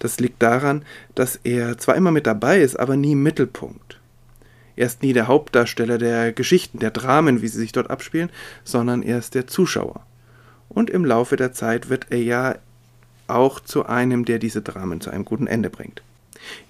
Das 0.00 0.18
liegt 0.18 0.42
daran, 0.42 0.84
dass 1.14 1.38
er 1.44 1.78
zwar 1.78 1.94
immer 1.94 2.10
mit 2.10 2.26
dabei 2.26 2.60
ist, 2.60 2.76
aber 2.76 2.96
nie 2.96 3.12
im 3.12 3.22
Mittelpunkt. 3.22 3.97
Er 4.78 4.86
ist 4.86 5.02
nie 5.02 5.12
der 5.12 5.26
Hauptdarsteller 5.26 5.98
der 5.98 6.32
Geschichten, 6.32 6.78
der 6.78 6.92
Dramen, 6.92 7.42
wie 7.42 7.48
sie 7.48 7.58
sich 7.58 7.72
dort 7.72 7.90
abspielen, 7.90 8.30
sondern 8.62 9.02
er 9.02 9.18
ist 9.18 9.34
der 9.34 9.48
Zuschauer. 9.48 10.06
Und 10.68 10.88
im 10.88 11.04
Laufe 11.04 11.34
der 11.34 11.52
Zeit 11.52 11.88
wird 11.88 12.06
er 12.10 12.22
ja 12.22 12.54
auch 13.26 13.58
zu 13.58 13.86
einem, 13.86 14.24
der 14.24 14.38
diese 14.38 14.62
Dramen 14.62 15.00
zu 15.00 15.10
einem 15.10 15.24
guten 15.24 15.48
Ende 15.48 15.68
bringt. 15.68 16.00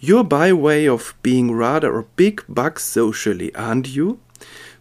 You're 0.00 0.24
by 0.24 0.56
way 0.56 0.88
of 0.88 1.16
being 1.22 1.54
rather 1.54 1.92
a 1.98 2.04
big 2.16 2.44
buck 2.48 2.80
socially, 2.80 3.52
aren't 3.54 3.88
you? 3.88 4.16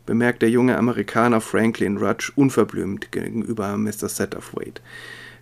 bemerkt 0.06 0.42
der 0.42 0.50
junge 0.50 0.78
Amerikaner 0.78 1.42
Franklin 1.42 1.98
Rudge 1.98 2.32
unverblümt 2.34 3.12
gegenüber 3.12 3.76
Mr. 3.76 4.08
Satterthwaite. 4.08 4.82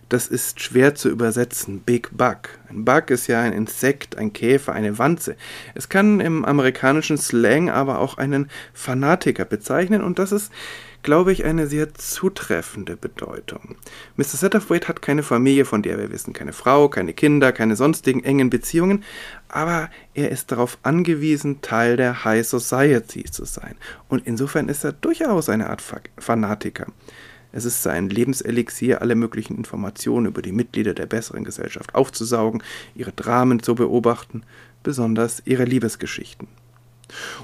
Das 0.08 0.28
ist 0.28 0.60
schwer 0.60 0.94
zu 0.94 1.08
übersetzen. 1.08 1.80
Big 1.80 2.16
Bug. 2.16 2.48
Ein 2.68 2.84
Bug 2.84 3.10
ist 3.10 3.26
ja 3.26 3.40
ein 3.40 3.52
Insekt, 3.52 4.16
ein 4.16 4.32
Käfer, 4.32 4.72
eine 4.72 4.98
Wanze. 4.98 5.36
Es 5.74 5.88
kann 5.88 6.20
im 6.20 6.44
amerikanischen 6.44 7.18
Slang 7.18 7.70
aber 7.70 7.98
auch 7.98 8.16
einen 8.16 8.48
Fanatiker 8.72 9.44
bezeichnen 9.44 10.02
und 10.02 10.18
das 10.18 10.32
ist 10.32 10.52
glaube 11.06 11.30
ich, 11.32 11.44
eine 11.44 11.68
sehr 11.68 11.94
zutreffende 11.94 12.96
Bedeutung. 12.96 13.76
Mr. 14.16 14.24
Satterthwaite 14.24 14.88
hat 14.88 15.02
keine 15.02 15.22
Familie, 15.22 15.64
von 15.64 15.80
der 15.80 15.98
wir 15.98 16.10
wissen, 16.10 16.32
keine 16.32 16.52
Frau, 16.52 16.88
keine 16.88 17.12
Kinder, 17.12 17.52
keine 17.52 17.76
sonstigen 17.76 18.24
engen 18.24 18.50
Beziehungen, 18.50 19.04
aber 19.48 19.88
er 20.14 20.32
ist 20.32 20.50
darauf 20.50 20.78
angewiesen, 20.82 21.62
Teil 21.62 21.96
der 21.96 22.24
High 22.24 22.44
Society 22.44 23.22
zu 23.22 23.44
sein. 23.44 23.76
Und 24.08 24.26
insofern 24.26 24.68
ist 24.68 24.82
er 24.82 24.92
durchaus 24.92 25.48
eine 25.48 25.70
Art 25.70 25.82
Fanatiker. 26.18 26.86
Es 27.56 27.64
ist 27.64 27.82
sein 27.82 28.10
Lebenselixier, 28.10 29.00
alle 29.00 29.14
möglichen 29.14 29.56
Informationen 29.56 30.26
über 30.26 30.42
die 30.42 30.52
Mitglieder 30.52 30.92
der 30.92 31.06
besseren 31.06 31.42
Gesellschaft 31.42 31.94
aufzusaugen, 31.94 32.62
ihre 32.94 33.12
Dramen 33.12 33.62
zu 33.62 33.74
beobachten, 33.74 34.42
besonders 34.82 35.40
ihre 35.46 35.64
Liebesgeschichten. 35.64 36.48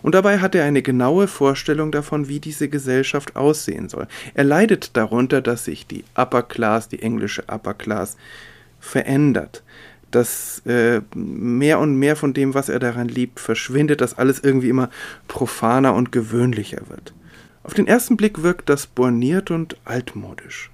Und 0.02 0.14
dabei 0.14 0.40
hat 0.40 0.54
er 0.54 0.64
eine 0.64 0.82
genaue 0.82 1.28
Vorstellung 1.28 1.92
davon, 1.92 2.28
wie 2.28 2.40
diese 2.40 2.68
Gesellschaft 2.68 3.36
aussehen 3.36 3.88
soll. 3.88 4.06
Er 4.34 4.44
leidet 4.44 4.98
darunter, 4.98 5.40
dass 5.40 5.64
sich 5.64 5.86
die 5.86 6.04
Upper 6.14 6.42
Class, 6.42 6.90
die 6.90 7.00
englische 7.00 7.44
Upper 7.48 7.72
Class, 7.72 8.18
verändert. 8.80 9.62
Dass 10.10 10.60
äh, 10.66 11.00
mehr 11.14 11.78
und 11.78 11.96
mehr 11.96 12.16
von 12.16 12.34
dem, 12.34 12.52
was 12.52 12.68
er 12.68 12.80
daran 12.80 13.08
liebt, 13.08 13.40
verschwindet, 13.40 14.02
dass 14.02 14.18
alles 14.18 14.40
irgendwie 14.40 14.68
immer 14.68 14.90
profaner 15.26 15.94
und 15.94 16.12
gewöhnlicher 16.12 16.82
wird. 16.90 17.14
Auf 17.64 17.74
den 17.74 17.86
ersten 17.86 18.16
Blick 18.16 18.42
wirkt 18.42 18.68
das 18.68 18.86
borniert 18.86 19.50
und 19.50 19.76
altmodisch. 19.84 20.70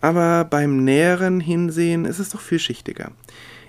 Aber 0.00 0.44
beim 0.44 0.84
näheren 0.84 1.40
Hinsehen 1.40 2.04
ist 2.04 2.18
es 2.18 2.30
doch 2.30 2.40
vielschichtiger. 2.40 3.12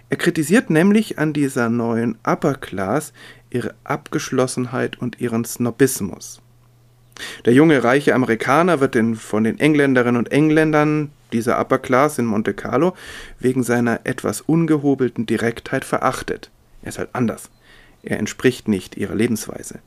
Er 0.09 0.17
kritisiert 0.17 0.69
nämlich 0.69 1.17
an 1.17 1.33
dieser 1.33 1.69
neuen 1.69 2.17
Upper 2.25 2.55
Class 2.55 3.13
ihre 3.49 3.73
Abgeschlossenheit 3.83 4.97
und 4.97 5.19
ihren 5.19 5.45
Snobismus. 5.45 6.41
Der 7.45 7.53
junge 7.53 7.83
reiche 7.83 8.13
Amerikaner 8.13 8.79
wird 8.81 8.95
den, 8.95 9.15
von 9.15 9.43
den 9.43 9.59
Engländerinnen 9.59 10.19
und 10.19 10.31
Engländern 10.31 11.11
dieser 11.31 11.59
Upper 11.59 11.79
Class 11.79 12.19
in 12.19 12.25
Monte 12.25 12.53
Carlo 12.53 12.95
wegen 13.39 13.63
seiner 13.63 14.01
etwas 14.03 14.41
ungehobelten 14.41 15.25
Direktheit 15.25 15.85
verachtet. 15.85 16.51
Er 16.81 16.89
ist 16.89 16.99
halt 16.99 17.09
anders. 17.13 17.49
Er 18.03 18.19
entspricht 18.19 18.67
nicht 18.67 18.97
ihrer 18.97 19.15
Lebensweise. 19.15 19.79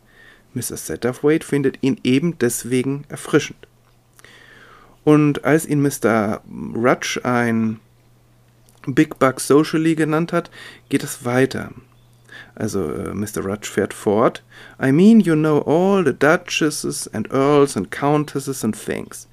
Mrs. 0.54 0.86
Satterthwaite 0.86 1.46
findet 1.46 1.78
ihn 1.82 1.98
eben 2.04 2.38
deswegen 2.38 3.04
erfrischend. 3.08 3.66
Und 5.04 5.44
als 5.44 5.66
ihn 5.66 5.80
Mr. 5.80 6.42
Rudge 6.74 7.20
ein 7.24 7.80
Big 8.86 9.18
Buck 9.18 9.40
Socially 9.40 9.94
genannt 9.94 10.32
hat, 10.32 10.50
geht 10.88 11.02
es 11.02 11.24
weiter. 11.24 11.72
Also 12.54 12.92
äh, 12.92 13.14
Mr. 13.14 13.44
Rudge 13.44 13.70
fährt 13.70 13.94
fort. 13.94 14.42
I 14.82 14.92
mean, 14.92 15.20
you 15.20 15.34
know 15.34 15.60
all 15.60 16.04
the 16.04 16.12
duchesses 16.12 17.08
and 17.12 17.28
earls 17.32 17.76
and 17.76 17.90
countesses 17.90 18.64
and 18.64 18.76
things. 18.76 19.28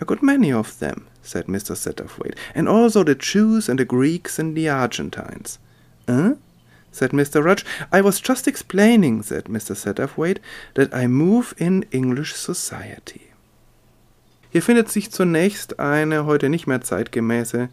A 0.00 0.04
good 0.04 0.22
many 0.22 0.52
of 0.52 0.78
them, 0.78 1.06
said 1.22 1.46
Mr. 1.46 1.76
Satterthwaite, 1.76 2.36
and 2.54 2.68
also 2.68 3.04
the 3.04 3.14
Jews 3.14 3.68
and 3.68 3.78
the 3.78 3.84
Greeks 3.84 4.38
and 4.38 4.56
the 4.56 4.68
Argentines. 4.68 5.58
Eh? 6.08 6.34
Said 6.92 7.10
Mr. 7.12 7.44
Rudge. 7.44 7.64
I 7.92 8.04
was 8.04 8.22
just 8.24 8.46
explaining, 8.46 9.22
said 9.22 9.46
Mr. 9.46 9.74
Satterthwaite, 9.74 10.40
that 10.74 10.94
I 10.94 11.08
move 11.08 11.54
in 11.56 11.84
English 11.90 12.34
society. 12.34 13.32
Hier 14.50 14.62
findet 14.62 14.90
sich 14.90 15.10
zunächst 15.10 15.80
eine 15.80 16.26
heute 16.26 16.50
nicht 16.50 16.66
mehr 16.66 16.82
zeitgemäße 16.82 17.70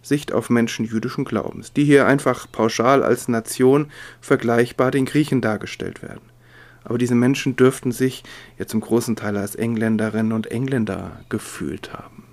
Sicht 0.00 0.32
auf 0.32 0.50
Menschen 0.50 0.84
jüdischen 0.86 1.24
Glaubens, 1.24 1.72
die 1.72 1.84
hier 1.84 2.06
einfach 2.06 2.50
pauschal 2.50 3.02
als 3.02 3.28
Nation 3.28 3.90
vergleichbar 4.20 4.90
den 4.90 5.04
Griechen 5.04 5.40
dargestellt 5.40 6.02
werden. 6.02 6.22
Aber 6.82 6.98
diese 6.98 7.14
Menschen 7.14 7.56
dürften 7.56 7.92
sich 7.92 8.24
ja 8.58 8.66
zum 8.66 8.80
großen 8.80 9.16
Teil 9.16 9.36
als 9.36 9.54
Engländerinnen 9.54 10.32
und 10.32 10.50
Engländer 10.50 11.20
gefühlt 11.28 11.92
haben. 11.92 12.24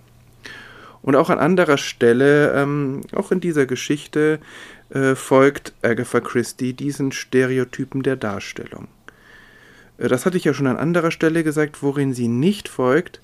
Und 1.02 1.16
auch 1.16 1.30
an 1.30 1.40
anderer 1.40 1.78
Stelle, 1.78 2.54
ähm, 2.54 3.02
auch 3.14 3.32
in 3.32 3.40
dieser 3.40 3.66
Geschichte, 3.66 4.40
äh, 4.92 5.16
folgt 5.16 5.74
Agatha 5.82 6.20
Christie 6.20 6.74
diesen 6.74 7.12
Stereotypen 7.12 8.04
der 8.04 8.16
Darstellung. 8.16 8.88
Äh, 9.98 10.08
das 10.08 10.26
hatte 10.26 10.38
ich 10.38 10.44
ja 10.44 10.54
schon 10.54 10.68
an 10.68 10.78
anderer 10.78 11.12
Stelle 11.12 11.44
gesagt, 11.44 11.82
worin 11.82 12.14
sie 12.14 12.28
nicht 12.28 12.68
folgt, 12.68 13.22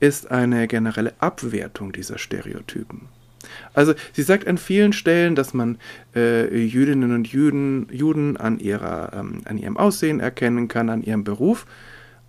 ist 0.00 0.30
eine 0.30 0.68
generelle 0.68 1.14
Abwertung 1.20 1.92
dieser 1.92 2.18
Stereotypen. 2.18 3.08
Also 3.72 3.94
sie 4.12 4.22
sagt 4.22 4.46
an 4.46 4.58
vielen 4.58 4.92
Stellen, 4.92 5.34
dass 5.34 5.54
man 5.54 5.78
äh, 6.14 6.54
Jüdinnen 6.54 7.14
und 7.14 7.28
Juden, 7.28 7.88
Juden 7.90 8.36
an, 8.36 8.58
ihrer, 8.58 9.12
ähm, 9.14 9.42
an 9.44 9.58
ihrem 9.58 9.76
Aussehen 9.76 10.20
erkennen 10.20 10.68
kann, 10.68 10.90
an 10.90 11.02
ihrem 11.02 11.24
Beruf, 11.24 11.66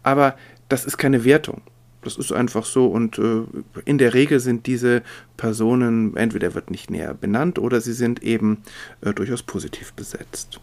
aber 0.03 0.37
das 0.69 0.85
ist 0.85 0.97
keine 0.97 1.23
Wertung. 1.23 1.61
Das 2.07 2.15
ist 2.15 2.31
einfach 2.31 2.63
so 2.63 2.87
und 2.87 3.19
äh, 3.19 3.41
in 3.83 3.97
der 3.97 4.13
Regel 4.13 4.39
sind 4.39 4.65
diese 4.65 5.03
Personen, 5.35 6.15
entweder 6.15 6.55
wird 6.55 6.71
nicht 6.71 6.89
näher 6.89 7.13
benannt 7.13 7.59
oder 7.59 7.81
sie 7.81 7.91
sind 7.91 8.23
eben 8.23 8.63
äh, 9.01 9.13
durchaus 9.13 9.43
positiv 9.43 9.91
besetzt. 9.91 10.61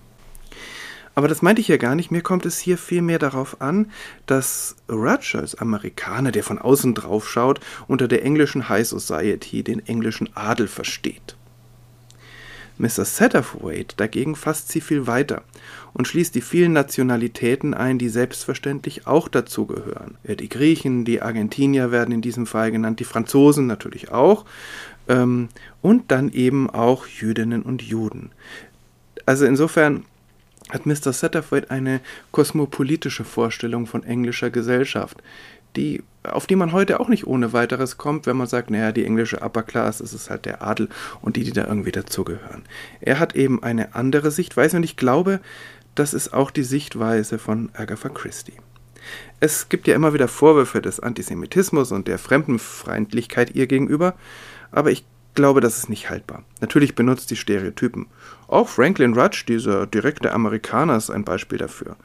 Aber 1.15 1.29
das 1.29 1.43
meinte 1.43 1.61
ich 1.61 1.69
ja 1.69 1.77
gar 1.77 1.95
nicht. 1.95 2.11
Mir 2.11 2.23
kommt 2.23 2.47
es 2.47 2.59
hier 2.59 2.79
vielmehr 2.79 3.19
darauf 3.19 3.61
an, 3.61 3.91
dass 4.25 4.77
Rudge 4.91 5.37
als 5.39 5.55
Amerikaner, 5.55 6.33
der 6.33 6.45
von 6.45 6.59
außen 6.59 6.95
drauf 6.95 7.29
schaut, 7.29 7.61
unter 7.89 8.09
der 8.09 8.25
englischen 8.25 8.71
High 8.71 8.89
Society 8.89 9.63
den 9.63 9.87
englischen 9.87 10.35
Adel 10.35 10.67
versteht. 10.67 11.37
Mr. 12.79 13.05
Satterthwaite 13.05 13.97
dagegen 13.97 14.35
fasst 14.35 14.71
sie 14.71 14.81
viel 14.81 15.07
weiter 15.07 15.43
und 15.93 16.09
schließt 16.09 16.35
die 16.35 16.41
vielen 16.41 16.73
Nationalitäten 16.73 17.73
ein, 17.73 17.99
die 17.99 18.09
selbstverständlich 18.09 19.07
auch 19.07 19.29
dazugehören. 19.29 20.17
Die 20.25 20.49
Griechen, 20.49 21.05
die 21.05 21.23
Argentinier 21.23 21.93
werden 21.93 22.13
in 22.13 22.21
diesem 22.21 22.47
Fall 22.47 22.73
genannt, 22.73 23.01
die 23.01 23.05
Franzosen 23.05 23.67
natürlich 23.67 24.11
auch 24.11 24.45
ähm, 25.09 25.49
und 25.83 26.11
dann 26.11 26.33
eben 26.33 26.69
auch 26.69 27.07
Jüdinnen 27.07 27.63
und 27.63 27.83
Juden. 27.83 28.31
Also 29.27 29.47
insofern 29.47 30.05
hat 30.71 30.87
Mr. 30.87 31.13
Satterthwaite 31.13 31.71
eine 31.71 32.01
kosmopolitische 32.33 33.25
Vorstellung 33.25 33.87
von 33.87 34.03
englischer 34.03 34.51
Gesellschaft, 34.51 35.23
die, 35.77 36.03
auf 36.23 36.47
die 36.47 36.57
man 36.57 36.73
heute 36.73 37.01
auch 37.01 37.09
nicht 37.09 37.27
ohne 37.27 37.53
weiteres 37.53 37.97
kommt, 37.99 38.27
wenn 38.27 38.37
man 38.37 38.47
sagt, 38.47 38.71
naja, 38.71 38.93
die 38.93 39.05
englische 39.05 39.41
Upper 39.43 39.63
Class, 39.63 39.99
das 39.99 40.13
ist 40.13 40.31
halt 40.31 40.45
der 40.45 40.63
Adel 40.63 40.89
und 41.21 41.37
die, 41.37 41.45
die 41.45 41.53
da 41.53 41.67
irgendwie 41.67 41.93
dazugehören. 41.93 42.63
Er 43.01 43.19
hat 43.19 43.35
eben 43.35 43.63
eine 43.63 43.95
andere 43.95 44.31
Sichtweise 44.31 44.77
und 44.77 44.85
ich 44.85 44.97
glaube, 44.97 45.41
das 45.95 46.15
ist 46.15 46.33
auch 46.33 46.51
die 46.51 46.63
Sichtweise 46.63 47.39
von 47.39 47.71
Agatha 47.75 48.09
Christie. 48.09 48.55
Es 49.39 49.69
gibt 49.69 49.87
ja 49.87 49.95
immer 49.95 50.15
wieder 50.15 50.29
Vorwürfe 50.29 50.81
des 50.81 50.99
Antisemitismus 50.99 51.93
und 51.93 52.09
der 52.09 52.19
Fremdenfeindlichkeit 52.19 53.55
ihr 53.55 53.67
gegenüber, 53.67 54.15
aber 54.71 54.91
ich 54.91 55.05
glaube, 55.35 55.61
das 55.61 55.77
ist 55.77 55.91
nicht 55.91 56.09
haltbar. 56.09 56.45
Natürlich 56.61 56.95
benutzt 56.95 57.29
sie 57.29 57.37
Stereotypen. 57.37 58.07
Auch 58.49 58.69
Franklin 58.69 59.15
Rudge, 59.15 59.45
dieser 59.47 59.87
direkte 59.87 60.33
Amerikaner, 60.33 60.97
ist 60.97 61.11
ein 61.11 61.25
Beispiel 61.25 61.59
dafür 61.59 61.97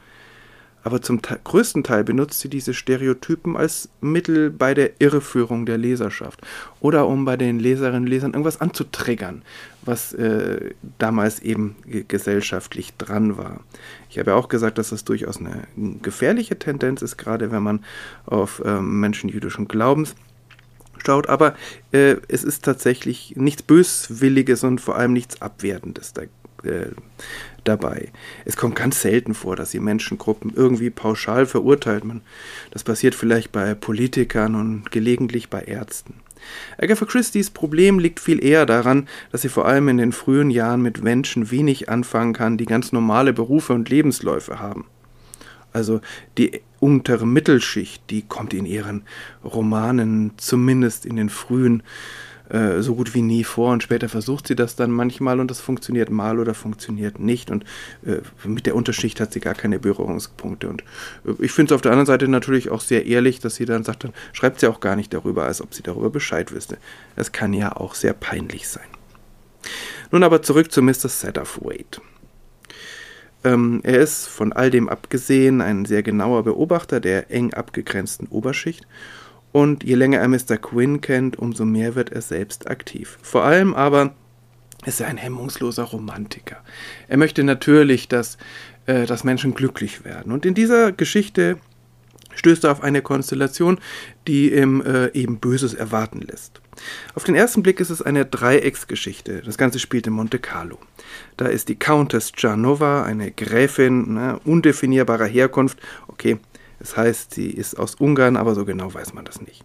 aber 0.83 1.01
zum 1.01 1.21
größten 1.21 1.83
Teil 1.83 2.03
benutzt 2.03 2.39
sie 2.39 2.49
diese 2.49 2.73
Stereotypen 2.73 3.57
als 3.57 3.89
Mittel 4.01 4.49
bei 4.49 4.73
der 4.73 5.01
Irreführung 5.01 5.65
der 5.65 5.77
Leserschaft 5.77 6.41
oder 6.79 7.07
um 7.07 7.25
bei 7.25 7.37
den 7.37 7.59
Leserinnen 7.59 8.03
und 8.03 8.07
Lesern 8.07 8.31
irgendwas 8.31 8.61
anzutriggern, 8.61 9.41
was 9.81 10.13
äh, 10.13 10.71
damals 10.97 11.39
eben 11.41 11.75
gesellschaftlich 12.07 12.93
dran 12.97 13.37
war. 13.37 13.59
Ich 14.09 14.19
habe 14.19 14.31
ja 14.31 14.37
auch 14.37 14.49
gesagt, 14.49 14.77
dass 14.77 14.89
das 14.89 15.03
durchaus 15.03 15.37
eine 15.37 15.67
gefährliche 16.01 16.57
Tendenz 16.57 17.01
ist, 17.01 17.17
gerade 17.17 17.51
wenn 17.51 17.63
man 17.63 17.83
auf 18.25 18.61
äh, 18.63 18.79
Menschen 18.79 19.29
jüdischen 19.29 19.67
Glaubens 19.67 20.15
schaut, 21.05 21.27
aber 21.29 21.55
äh, 21.91 22.15
es 22.27 22.43
ist 22.43 22.63
tatsächlich 22.63 23.33
nichts 23.35 23.63
Böswilliges 23.63 24.63
und 24.63 24.81
vor 24.81 24.95
allem 24.95 25.13
nichts 25.13 25.41
Abwertendes 25.41 26.13
da, 26.13 26.23
äh, 26.63 26.87
dabei. 27.63 28.11
Es 28.45 28.57
kommt 28.57 28.75
ganz 28.75 29.01
selten 29.01 29.33
vor, 29.33 29.55
dass 29.55 29.71
sie 29.71 29.79
Menschengruppen 29.79 30.51
irgendwie 30.55 30.89
pauschal 30.89 31.45
verurteilt. 31.45 32.03
Man, 32.03 32.21
das 32.71 32.83
passiert 32.83 33.15
vielleicht 33.15 33.51
bei 33.51 33.73
Politikern 33.75 34.55
und 34.55 34.91
gelegentlich 34.91 35.49
bei 35.49 35.61
Ärzten. 35.61 36.15
Agatha 36.77 37.05
Christie's 37.05 37.49
Problem 37.49 37.99
liegt 37.99 38.19
viel 38.19 38.43
eher 38.43 38.65
daran, 38.65 39.07
dass 39.31 39.41
sie 39.41 39.49
vor 39.49 39.67
allem 39.67 39.89
in 39.89 39.97
den 39.97 40.11
frühen 40.11 40.49
Jahren 40.49 40.81
mit 40.81 41.03
Menschen 41.03 41.51
wenig 41.51 41.89
anfangen 41.89 42.33
kann, 42.33 42.57
die 42.57 42.65
ganz 42.65 42.91
normale 42.91 43.33
Berufe 43.33 43.73
und 43.73 43.89
Lebensläufe 43.89 44.59
haben. 44.59 44.85
Also 45.71 46.01
die 46.37 46.61
untere 46.79 47.27
Mittelschicht, 47.27 48.09
die 48.09 48.23
kommt 48.23 48.53
in 48.53 48.65
ihren 48.65 49.03
Romanen 49.43 50.31
zumindest 50.37 51.05
in 51.05 51.15
den 51.15 51.29
frühen 51.29 51.83
äh, 52.49 52.81
so 52.81 52.95
gut 52.95 53.13
wie 53.13 53.21
nie 53.21 53.43
vor 53.43 53.71
und 53.71 53.83
später 53.83 54.09
versucht 54.09 54.47
sie 54.47 54.55
das 54.55 54.75
dann 54.75 54.91
manchmal 54.91 55.39
und 55.39 55.49
das 55.49 55.59
funktioniert 55.59 56.09
mal 56.09 56.39
oder 56.39 56.53
funktioniert 56.53 57.19
nicht 57.19 57.51
und 57.51 57.63
äh, 58.05 58.17
mit 58.43 58.65
der 58.65 58.75
Unterschicht 58.75 59.19
hat 59.19 59.33
sie 59.33 59.39
gar 59.39 59.53
keine 59.55 59.79
Berührungspunkte 59.79 60.67
und 60.69 60.81
äh, 61.25 61.33
ich 61.39 61.51
finde 61.51 61.73
es 61.73 61.75
auf 61.75 61.81
der 61.81 61.91
anderen 61.91 62.07
Seite 62.07 62.27
natürlich 62.27 62.69
auch 62.69 62.81
sehr 62.81 63.05
ehrlich, 63.05 63.39
dass 63.39 63.55
sie 63.55 63.65
dann 63.65 63.83
sagt, 63.83 64.03
dann 64.03 64.13
schreibt 64.33 64.59
sie 64.59 64.67
auch 64.67 64.79
gar 64.79 64.95
nicht 64.95 65.13
darüber, 65.13 65.45
als 65.45 65.61
ob 65.61 65.73
sie 65.73 65.83
darüber 65.83 66.09
Bescheid 66.09 66.51
wüsste. 66.51 66.77
Das 67.15 67.31
kann 67.31 67.53
ja 67.53 67.75
auch 67.75 67.95
sehr 67.95 68.13
peinlich 68.13 68.67
sein. 68.67 68.87
Nun 70.11 70.23
aber 70.23 70.41
zurück 70.41 70.71
zu 70.71 70.81
Mr. 70.81 71.09
Satterthwaite. 71.09 72.01
Ähm, 73.43 73.79
er 73.83 73.99
ist 73.99 74.27
von 74.27 74.51
all 74.53 74.69
dem 74.69 74.89
abgesehen 74.89 75.61
ein 75.61 75.85
sehr 75.85 76.03
genauer 76.03 76.43
Beobachter 76.43 76.99
der 76.99 77.31
eng 77.31 77.53
abgegrenzten 77.53 78.27
Oberschicht 78.27 78.85
und 79.51 79.83
je 79.83 79.95
länger 79.95 80.19
er 80.19 80.27
Mr. 80.27 80.57
Quinn 80.57 81.01
kennt, 81.01 81.37
umso 81.37 81.65
mehr 81.65 81.95
wird 81.95 82.11
er 82.11 82.21
selbst 82.21 82.69
aktiv. 82.69 83.17
Vor 83.21 83.43
allem 83.43 83.73
aber 83.73 84.13
ist 84.85 85.01
er 85.01 85.07
ein 85.07 85.17
hemmungsloser 85.17 85.83
Romantiker. 85.83 86.57
Er 87.07 87.17
möchte 87.17 87.43
natürlich, 87.43 88.07
dass, 88.07 88.37
äh, 88.85 89.05
dass 89.05 89.23
Menschen 89.23 89.53
glücklich 89.53 90.05
werden. 90.05 90.31
Und 90.31 90.45
in 90.45 90.53
dieser 90.53 90.91
Geschichte 90.91 91.57
stößt 92.35 92.63
er 92.63 92.71
auf 92.71 92.83
eine 92.83 93.01
Konstellation, 93.01 93.79
die 94.27 94.53
ihm 94.53 94.81
äh, 94.81 95.11
eben 95.13 95.39
Böses 95.39 95.73
erwarten 95.73 96.21
lässt. 96.21 96.61
Auf 97.13 97.25
den 97.25 97.35
ersten 97.35 97.61
Blick 97.61 97.81
ist 97.81 97.89
es 97.89 98.01
eine 98.01 98.25
Dreiecksgeschichte. 98.25 99.41
Das 99.45 99.57
Ganze 99.57 99.79
spielt 99.79 100.07
in 100.07 100.13
Monte 100.13 100.39
Carlo. 100.39 100.79
Da 101.35 101.47
ist 101.47 101.67
die 101.67 101.75
Countess 101.75 102.31
Janova, 102.37 103.03
eine 103.03 103.31
Gräfin 103.31 104.13
ne, 104.13 104.39
undefinierbarer 104.45 105.25
Herkunft. 105.25 105.79
Okay, 106.07 106.39
es 106.79 106.95
heißt, 106.95 107.33
sie 107.33 107.49
ist 107.49 107.77
aus 107.77 107.95
Ungarn, 107.95 108.37
aber 108.37 108.55
so 108.55 108.65
genau 108.65 108.93
weiß 108.93 109.13
man 109.13 109.25
das 109.25 109.41
nicht. 109.41 109.63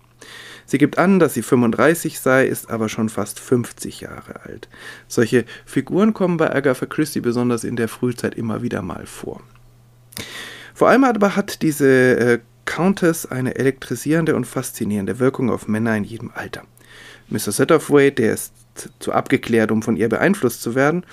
Sie 0.67 0.79
gibt 0.79 0.99
an, 0.99 1.19
dass 1.19 1.35
sie 1.35 1.43
35 1.43 2.19
sei, 2.19 2.47
ist 2.47 2.71
aber 2.71 2.89
schon 2.89 3.09
fast 3.09 3.39
50 3.39 4.01
Jahre 4.01 4.43
alt. 4.45 4.69
Solche 5.09 5.45
Figuren 5.67 6.15
kommen 6.15 6.37
bei 6.37 6.55
Agatha 6.55 6.87
Christie 6.87 7.21
besonders 7.21 7.65
in 7.65 7.77
der 7.77 7.89
Frühzeit 7.89 8.35
immer 8.35 8.63
wieder 8.63 8.81
mal 8.83 9.07
vor. 9.07 9.43
Vor 10.73 10.89
allem 10.89 11.05
aber 11.05 11.37
hat 11.37 11.63
diese 11.63 12.19
äh, 12.19 12.39
Countess 12.65 13.27
eine 13.27 13.57
elektrisierende 13.57 14.35
und 14.35 14.47
faszinierende 14.47 15.19
Wirkung 15.19 15.51
auf 15.51 15.69
Männer 15.69 15.97
in 15.97 16.05
jedem 16.05 16.33
Alter. 16.35 16.63
Mr. 17.29 17.53
Satterthwaite, 17.53 18.23
der 18.23 18.35
ist 18.35 18.53
zu 18.99 19.13
abgeklärt, 19.13 19.71
um 19.71 19.83
von 19.83 19.97
ihr 19.97 20.09
beeinflusst 20.09 20.63
zu 20.63 20.75
werden, 20.75 21.05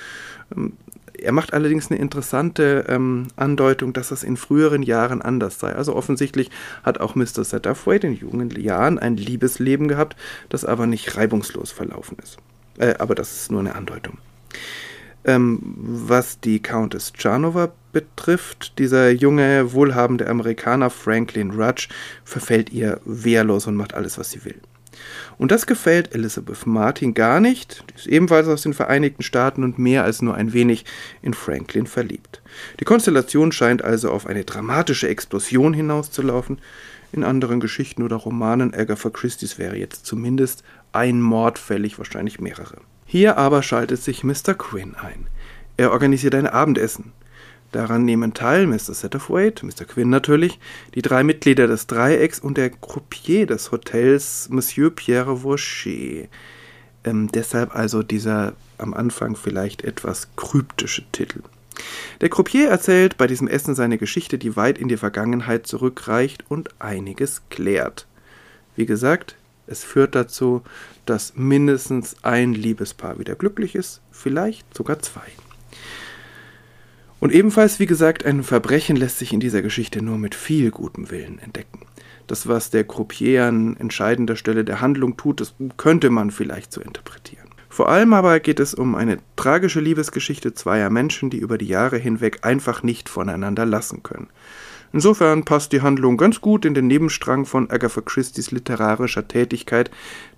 ähm, 0.56 0.74
er 1.22 1.32
macht 1.32 1.54
allerdings 1.54 1.90
eine 1.90 2.00
interessante 2.00 2.86
ähm, 2.90 3.28
Andeutung, 3.36 3.94
dass 3.94 4.10
das 4.10 4.24
in 4.24 4.38
früheren 4.38 4.84
Jahren 4.84 5.22
anders 5.22 5.60
sei. 5.60 5.74
Also 5.74 5.96
offensichtlich 5.96 6.50
hat 6.84 7.00
auch 7.00 7.16
Mr. 7.16 7.44
Satterthwaite 7.44 8.08
in 8.08 8.14
jungen 8.14 8.50
Jahren 8.52 9.00
ein 9.00 9.18
Liebesleben 9.18 9.88
gehabt, 9.88 10.16
das 10.50 10.66
aber 10.66 10.88
nicht 10.88 11.16
reibungslos 11.16 11.72
verlaufen 11.72 12.18
ist. 12.22 12.38
Äh, 12.78 12.96
aber 13.00 13.16
das 13.16 13.32
ist 13.34 13.52
nur 13.52 13.60
eine 13.60 13.76
Andeutung. 13.76 14.18
Ähm, 15.24 15.60
was 15.62 16.40
die 16.40 16.62
Countess 16.62 17.14
Janova 17.18 17.72
betrifft, 17.92 18.80
dieser 18.80 19.12
junge, 19.12 19.74
wohlhabende 19.74 20.28
Amerikaner 20.28 20.90
Franklin 20.90 21.52
Rudge 21.52 21.90
verfällt 22.24 22.72
ihr 22.72 23.00
wehrlos 23.06 23.68
und 23.68 23.76
macht 23.76 23.94
alles, 23.94 24.18
was 24.18 24.32
sie 24.32 24.44
will. 24.46 24.60
Und 25.38 25.52
das 25.52 25.66
gefällt 25.66 26.14
Elizabeth 26.14 26.66
Martin 26.66 27.14
gar 27.14 27.40
nicht. 27.40 27.84
Die 27.90 27.96
ist 27.96 28.08
ebenfalls 28.08 28.48
aus 28.48 28.62
den 28.62 28.74
Vereinigten 28.74 29.24
Staaten 29.24 29.64
und 29.64 29.80
mehr 29.80 30.04
als 30.04 30.22
nur 30.22 30.36
ein 30.36 30.54
wenig 30.54 30.86
in 31.22 31.34
Franklin 31.34 31.88
verliebt. 31.88 32.42
Die 32.80 32.86
Konstellation 32.86 33.52
scheint 33.52 33.84
also 33.84 34.12
auf 34.12 34.28
eine 34.28 34.44
dramatische 34.44 35.08
Explosion 35.08 35.74
hinauszulaufen. 35.74 36.60
In 37.12 37.24
anderen 37.24 37.60
Geschichten 37.60 38.04
oder 38.04 38.16
Romanen 38.16 38.74
Agatha 38.74 39.10
Christie's 39.10 39.58
wäre 39.58 39.78
jetzt 39.78 40.06
zumindest 40.06 40.64
ein 40.94 41.22
Mord 41.22 41.60
fällig, 41.60 41.98
wahrscheinlich 41.98 42.40
mehrere. 42.40 42.78
Hier 43.06 43.38
aber 43.38 43.64
schaltet 43.64 44.02
sich 44.02 44.24
Mr. 44.24 44.54
Quinn 44.54 44.96
ein. 44.96 45.28
Er 45.76 45.92
organisiert 45.92 46.36
ein 46.36 46.48
Abendessen. 46.48 47.12
Daran 47.72 48.04
nehmen 48.04 48.34
teil 48.34 48.68
Mr. 48.68 48.94
Satterthwaite, 48.94 49.66
Mr. 49.66 49.86
Quinn 49.86 50.10
natürlich, 50.10 50.60
die 50.94 51.02
drei 51.02 51.24
Mitglieder 51.24 51.68
des 51.68 51.88
Dreiecks 51.88 52.40
und 52.40 52.58
der 52.58 52.70
Croupier 52.70 53.46
des 53.48 53.72
Hotels, 53.72 54.50
Monsieur 54.50 54.90
Pierre 54.90 55.38
Vaucher. 55.38 56.28
Ähm, 57.04 57.30
deshalb 57.32 57.74
also 57.74 58.04
dieser 58.04 58.54
am 58.78 58.94
Anfang 58.94 59.36
vielleicht 59.36 59.84
etwas 59.84 60.28
kryptische 60.36 61.04
Titel. 61.12 61.42
Der 62.20 62.30
Croupier 62.30 62.70
erzählt 62.70 63.18
bei 63.18 63.28
diesem 63.28 63.48
Essen 63.48 63.74
seine 63.74 63.98
Geschichte, 63.98 64.38
die 64.38 64.56
weit 64.56 64.78
in 64.78 64.88
die 64.88 64.98
Vergangenheit 64.98 65.66
zurückreicht 65.66 66.44
und 66.50 66.70
einiges 66.80 67.42
klärt. 67.50 68.06
Wie 68.76 68.86
gesagt, 68.86 69.36
es 69.68 69.84
führt 69.84 70.16
dazu, 70.16 70.64
dass 71.06 71.34
mindestens 71.36 72.18
ein 72.24 72.54
Liebespaar 72.54 73.20
wieder 73.20 73.36
glücklich 73.36 73.76
ist, 73.76 74.02
vielleicht 74.12 74.76
sogar 74.76 75.00
zwei. 75.00 75.22
Und 77.22 77.32
ebenfalls, 77.32 77.80
wie 77.80 77.86
gesagt, 77.86 78.26
ein 78.26 78.42
Verbrechen 78.42 78.96
lässt 78.96 79.20
sich 79.20 79.32
in 79.32 79.40
dieser 79.40 79.62
Geschichte 79.62 80.02
nur 80.02 80.18
mit 80.18 80.34
viel 80.34 80.72
gutem 80.72 81.12
Willen 81.12 81.38
entdecken. 81.38 81.86
Das, 82.26 82.48
was 82.48 82.72
der 82.72 82.84
Croupier 82.84 83.46
an 83.46 83.78
entscheidender 83.78 84.36
Stelle 84.36 84.66
der 84.66 84.82
Handlung 84.82 85.18
tut, 85.18 85.40
das 85.40 85.54
könnte 85.78 86.10
man 86.10 86.32
vielleicht 86.32 86.74
so 86.74 86.82
interpretieren. 86.82 87.48
Vor 87.70 87.90
allem 87.90 88.14
aber 88.14 88.40
geht 88.40 88.60
es 88.60 88.74
um 88.74 88.96
eine 88.96 89.20
tragische 89.36 89.82
Liebesgeschichte 89.82 90.56
zweier 90.56 90.90
Menschen, 90.90 91.30
die 91.30 91.38
über 91.38 91.60
die 91.60 91.68
Jahre 91.68 91.98
hinweg 91.98 92.40
einfach 92.42 92.82
nicht 92.82 93.08
voneinander 93.08 93.68
lassen 93.68 94.02
können. 94.02 94.28
Insofern 94.94 95.46
passt 95.46 95.72
die 95.72 95.82
Handlung 95.82 96.18
ganz 96.18 96.42
gut 96.42 96.66
in 96.66 96.74
den 96.74 96.88
Nebenstrang 96.88 97.46
von 97.46 97.70
Agatha 97.70 98.02
Christie's 98.02 98.52
literarischer 98.52 99.28
Tätigkeit 99.28 99.90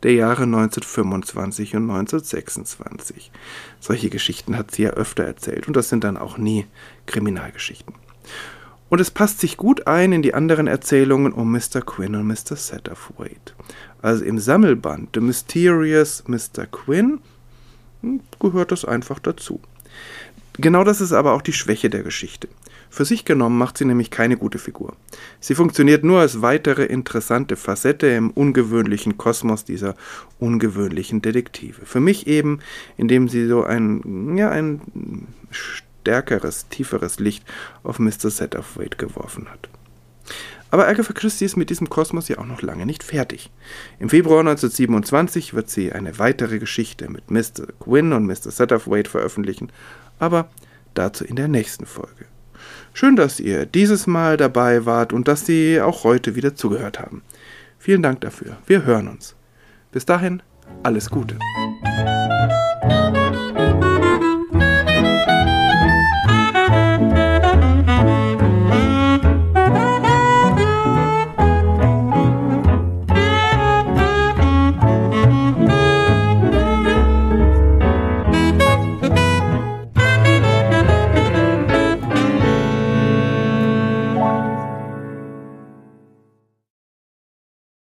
der 0.04 0.14
Jahre 0.14 0.44
1925 0.44 1.76
und 1.76 1.90
1926. 1.90 3.32
Solche 3.80 4.10
Geschichten 4.10 4.58
hat 4.58 4.72
sie 4.72 4.84
ja 4.84 4.92
öfter 4.92 5.24
erzählt 5.24 5.68
und 5.68 5.76
das 5.76 5.90
sind 5.90 6.04
dann 6.04 6.18
auch 6.18 6.38
nie 6.38 6.66
Kriminalgeschichten. 7.08 7.96
Und 8.90 9.00
es 9.00 9.10
passt 9.10 9.40
sich 9.40 9.58
gut 9.58 9.88
ein 9.88 10.12
in 10.12 10.22
die 10.22 10.36
anderen 10.36 10.68
Erzählungen 10.68 11.34
um 11.34 11.52
Mr. 11.52 11.82
Quinn 11.84 12.14
und 12.14 12.28
Mr. 12.28 12.56
Satterthwaite. 12.56 13.54
Also 14.04 14.24
im 14.24 14.38
Sammelband 14.38 15.10
The 15.16 15.22
Mysterious 15.22 16.24
Mr. 16.28 16.68
Quinn 16.72 17.20
hm, 18.02 18.20
gehört 18.40 18.72
das 18.72 18.86
einfach 18.86 19.18
dazu. 19.18 19.60
Genau 20.58 20.84
das 20.84 21.02
ist 21.02 21.12
aber 21.12 21.34
auch 21.34 21.42
die 21.42 21.54
Schwäche 21.54 21.90
der 21.90 22.04
Geschichte. 22.04 22.48
Für 22.94 23.06
sich 23.06 23.26
genommen 23.26 23.58
macht 23.58 23.80
sie 23.80 23.86
nämlich 23.86 24.12
keine 24.12 24.38
gute 24.38 24.60
Figur. 24.60 24.96
Sie 25.40 25.56
funktioniert 25.56 26.04
nur 26.04 26.20
als 26.20 26.44
weitere 26.44 26.86
interessante 26.86 27.56
Facette 27.56 28.06
im 28.06 28.30
ungewöhnlichen 28.30 29.18
Kosmos 29.18 29.66
dieser 29.66 29.96
ungewöhnlichen 30.38 31.20
Detektive. 31.20 31.88
Für 31.88 32.00
mich 32.00 32.28
eben, 32.28 32.60
indem 32.96 33.30
sie 33.30 33.48
so 33.48 33.64
ein, 33.64 34.38
ja, 34.38 34.52
ein 34.52 34.80
stärkeres, 35.50 36.70
tieferes 36.70 37.18
Licht 37.18 37.44
auf 37.82 37.98
Mr. 37.98 38.30
Satterthwaite 38.30 38.98
geworfen 38.98 39.50
hat. 39.50 39.70
Aber 40.70 40.88
Agatha 40.88 41.14
Christie 41.14 41.46
ist 41.46 41.58
mit 41.58 41.72
diesem 41.72 41.90
Kosmos 41.90 42.28
ja 42.28 42.38
auch 42.38 42.46
noch 42.46 42.62
lange 42.62 42.86
nicht 42.86 43.02
fertig. 43.02 43.50
Im 43.98 44.10
Februar 44.10 44.42
1927 44.42 45.56
wird 45.56 45.68
sie 45.68 45.92
eine 45.94 46.20
weitere 46.20 46.60
Geschichte 46.60 47.10
mit 47.10 47.32
Mr. 47.32 47.66
Quinn 47.80 48.14
und 48.14 48.28
Mr. 48.28 48.52
Satterthwaite 48.52 49.10
veröffentlichen, 49.10 49.72
aber 50.20 50.48
dazu 50.94 51.26
in 51.26 51.36
der 51.36 51.48
nächsten 51.48 51.88
Folge. 51.88 52.26
Schön, 52.94 53.16
dass 53.16 53.40
ihr 53.40 53.66
dieses 53.66 54.08
Mal 54.08 54.38
dabei 54.38 54.86
wart 54.86 55.14
und 55.14 55.28
dass 55.28 55.46
Sie 55.46 55.82
auch 55.82 56.04
heute 56.04 56.36
wieder 56.36 56.56
zugehört 56.56 57.00
haben. 57.00 57.24
Vielen 57.80 58.02
Dank 58.04 58.22
dafür. 58.22 58.58
Wir 58.66 58.86
hören 58.86 59.08
uns. 59.08 59.36
Bis 59.92 60.06
dahin, 60.06 60.42
alles 60.84 61.10
Gute. 61.10 61.38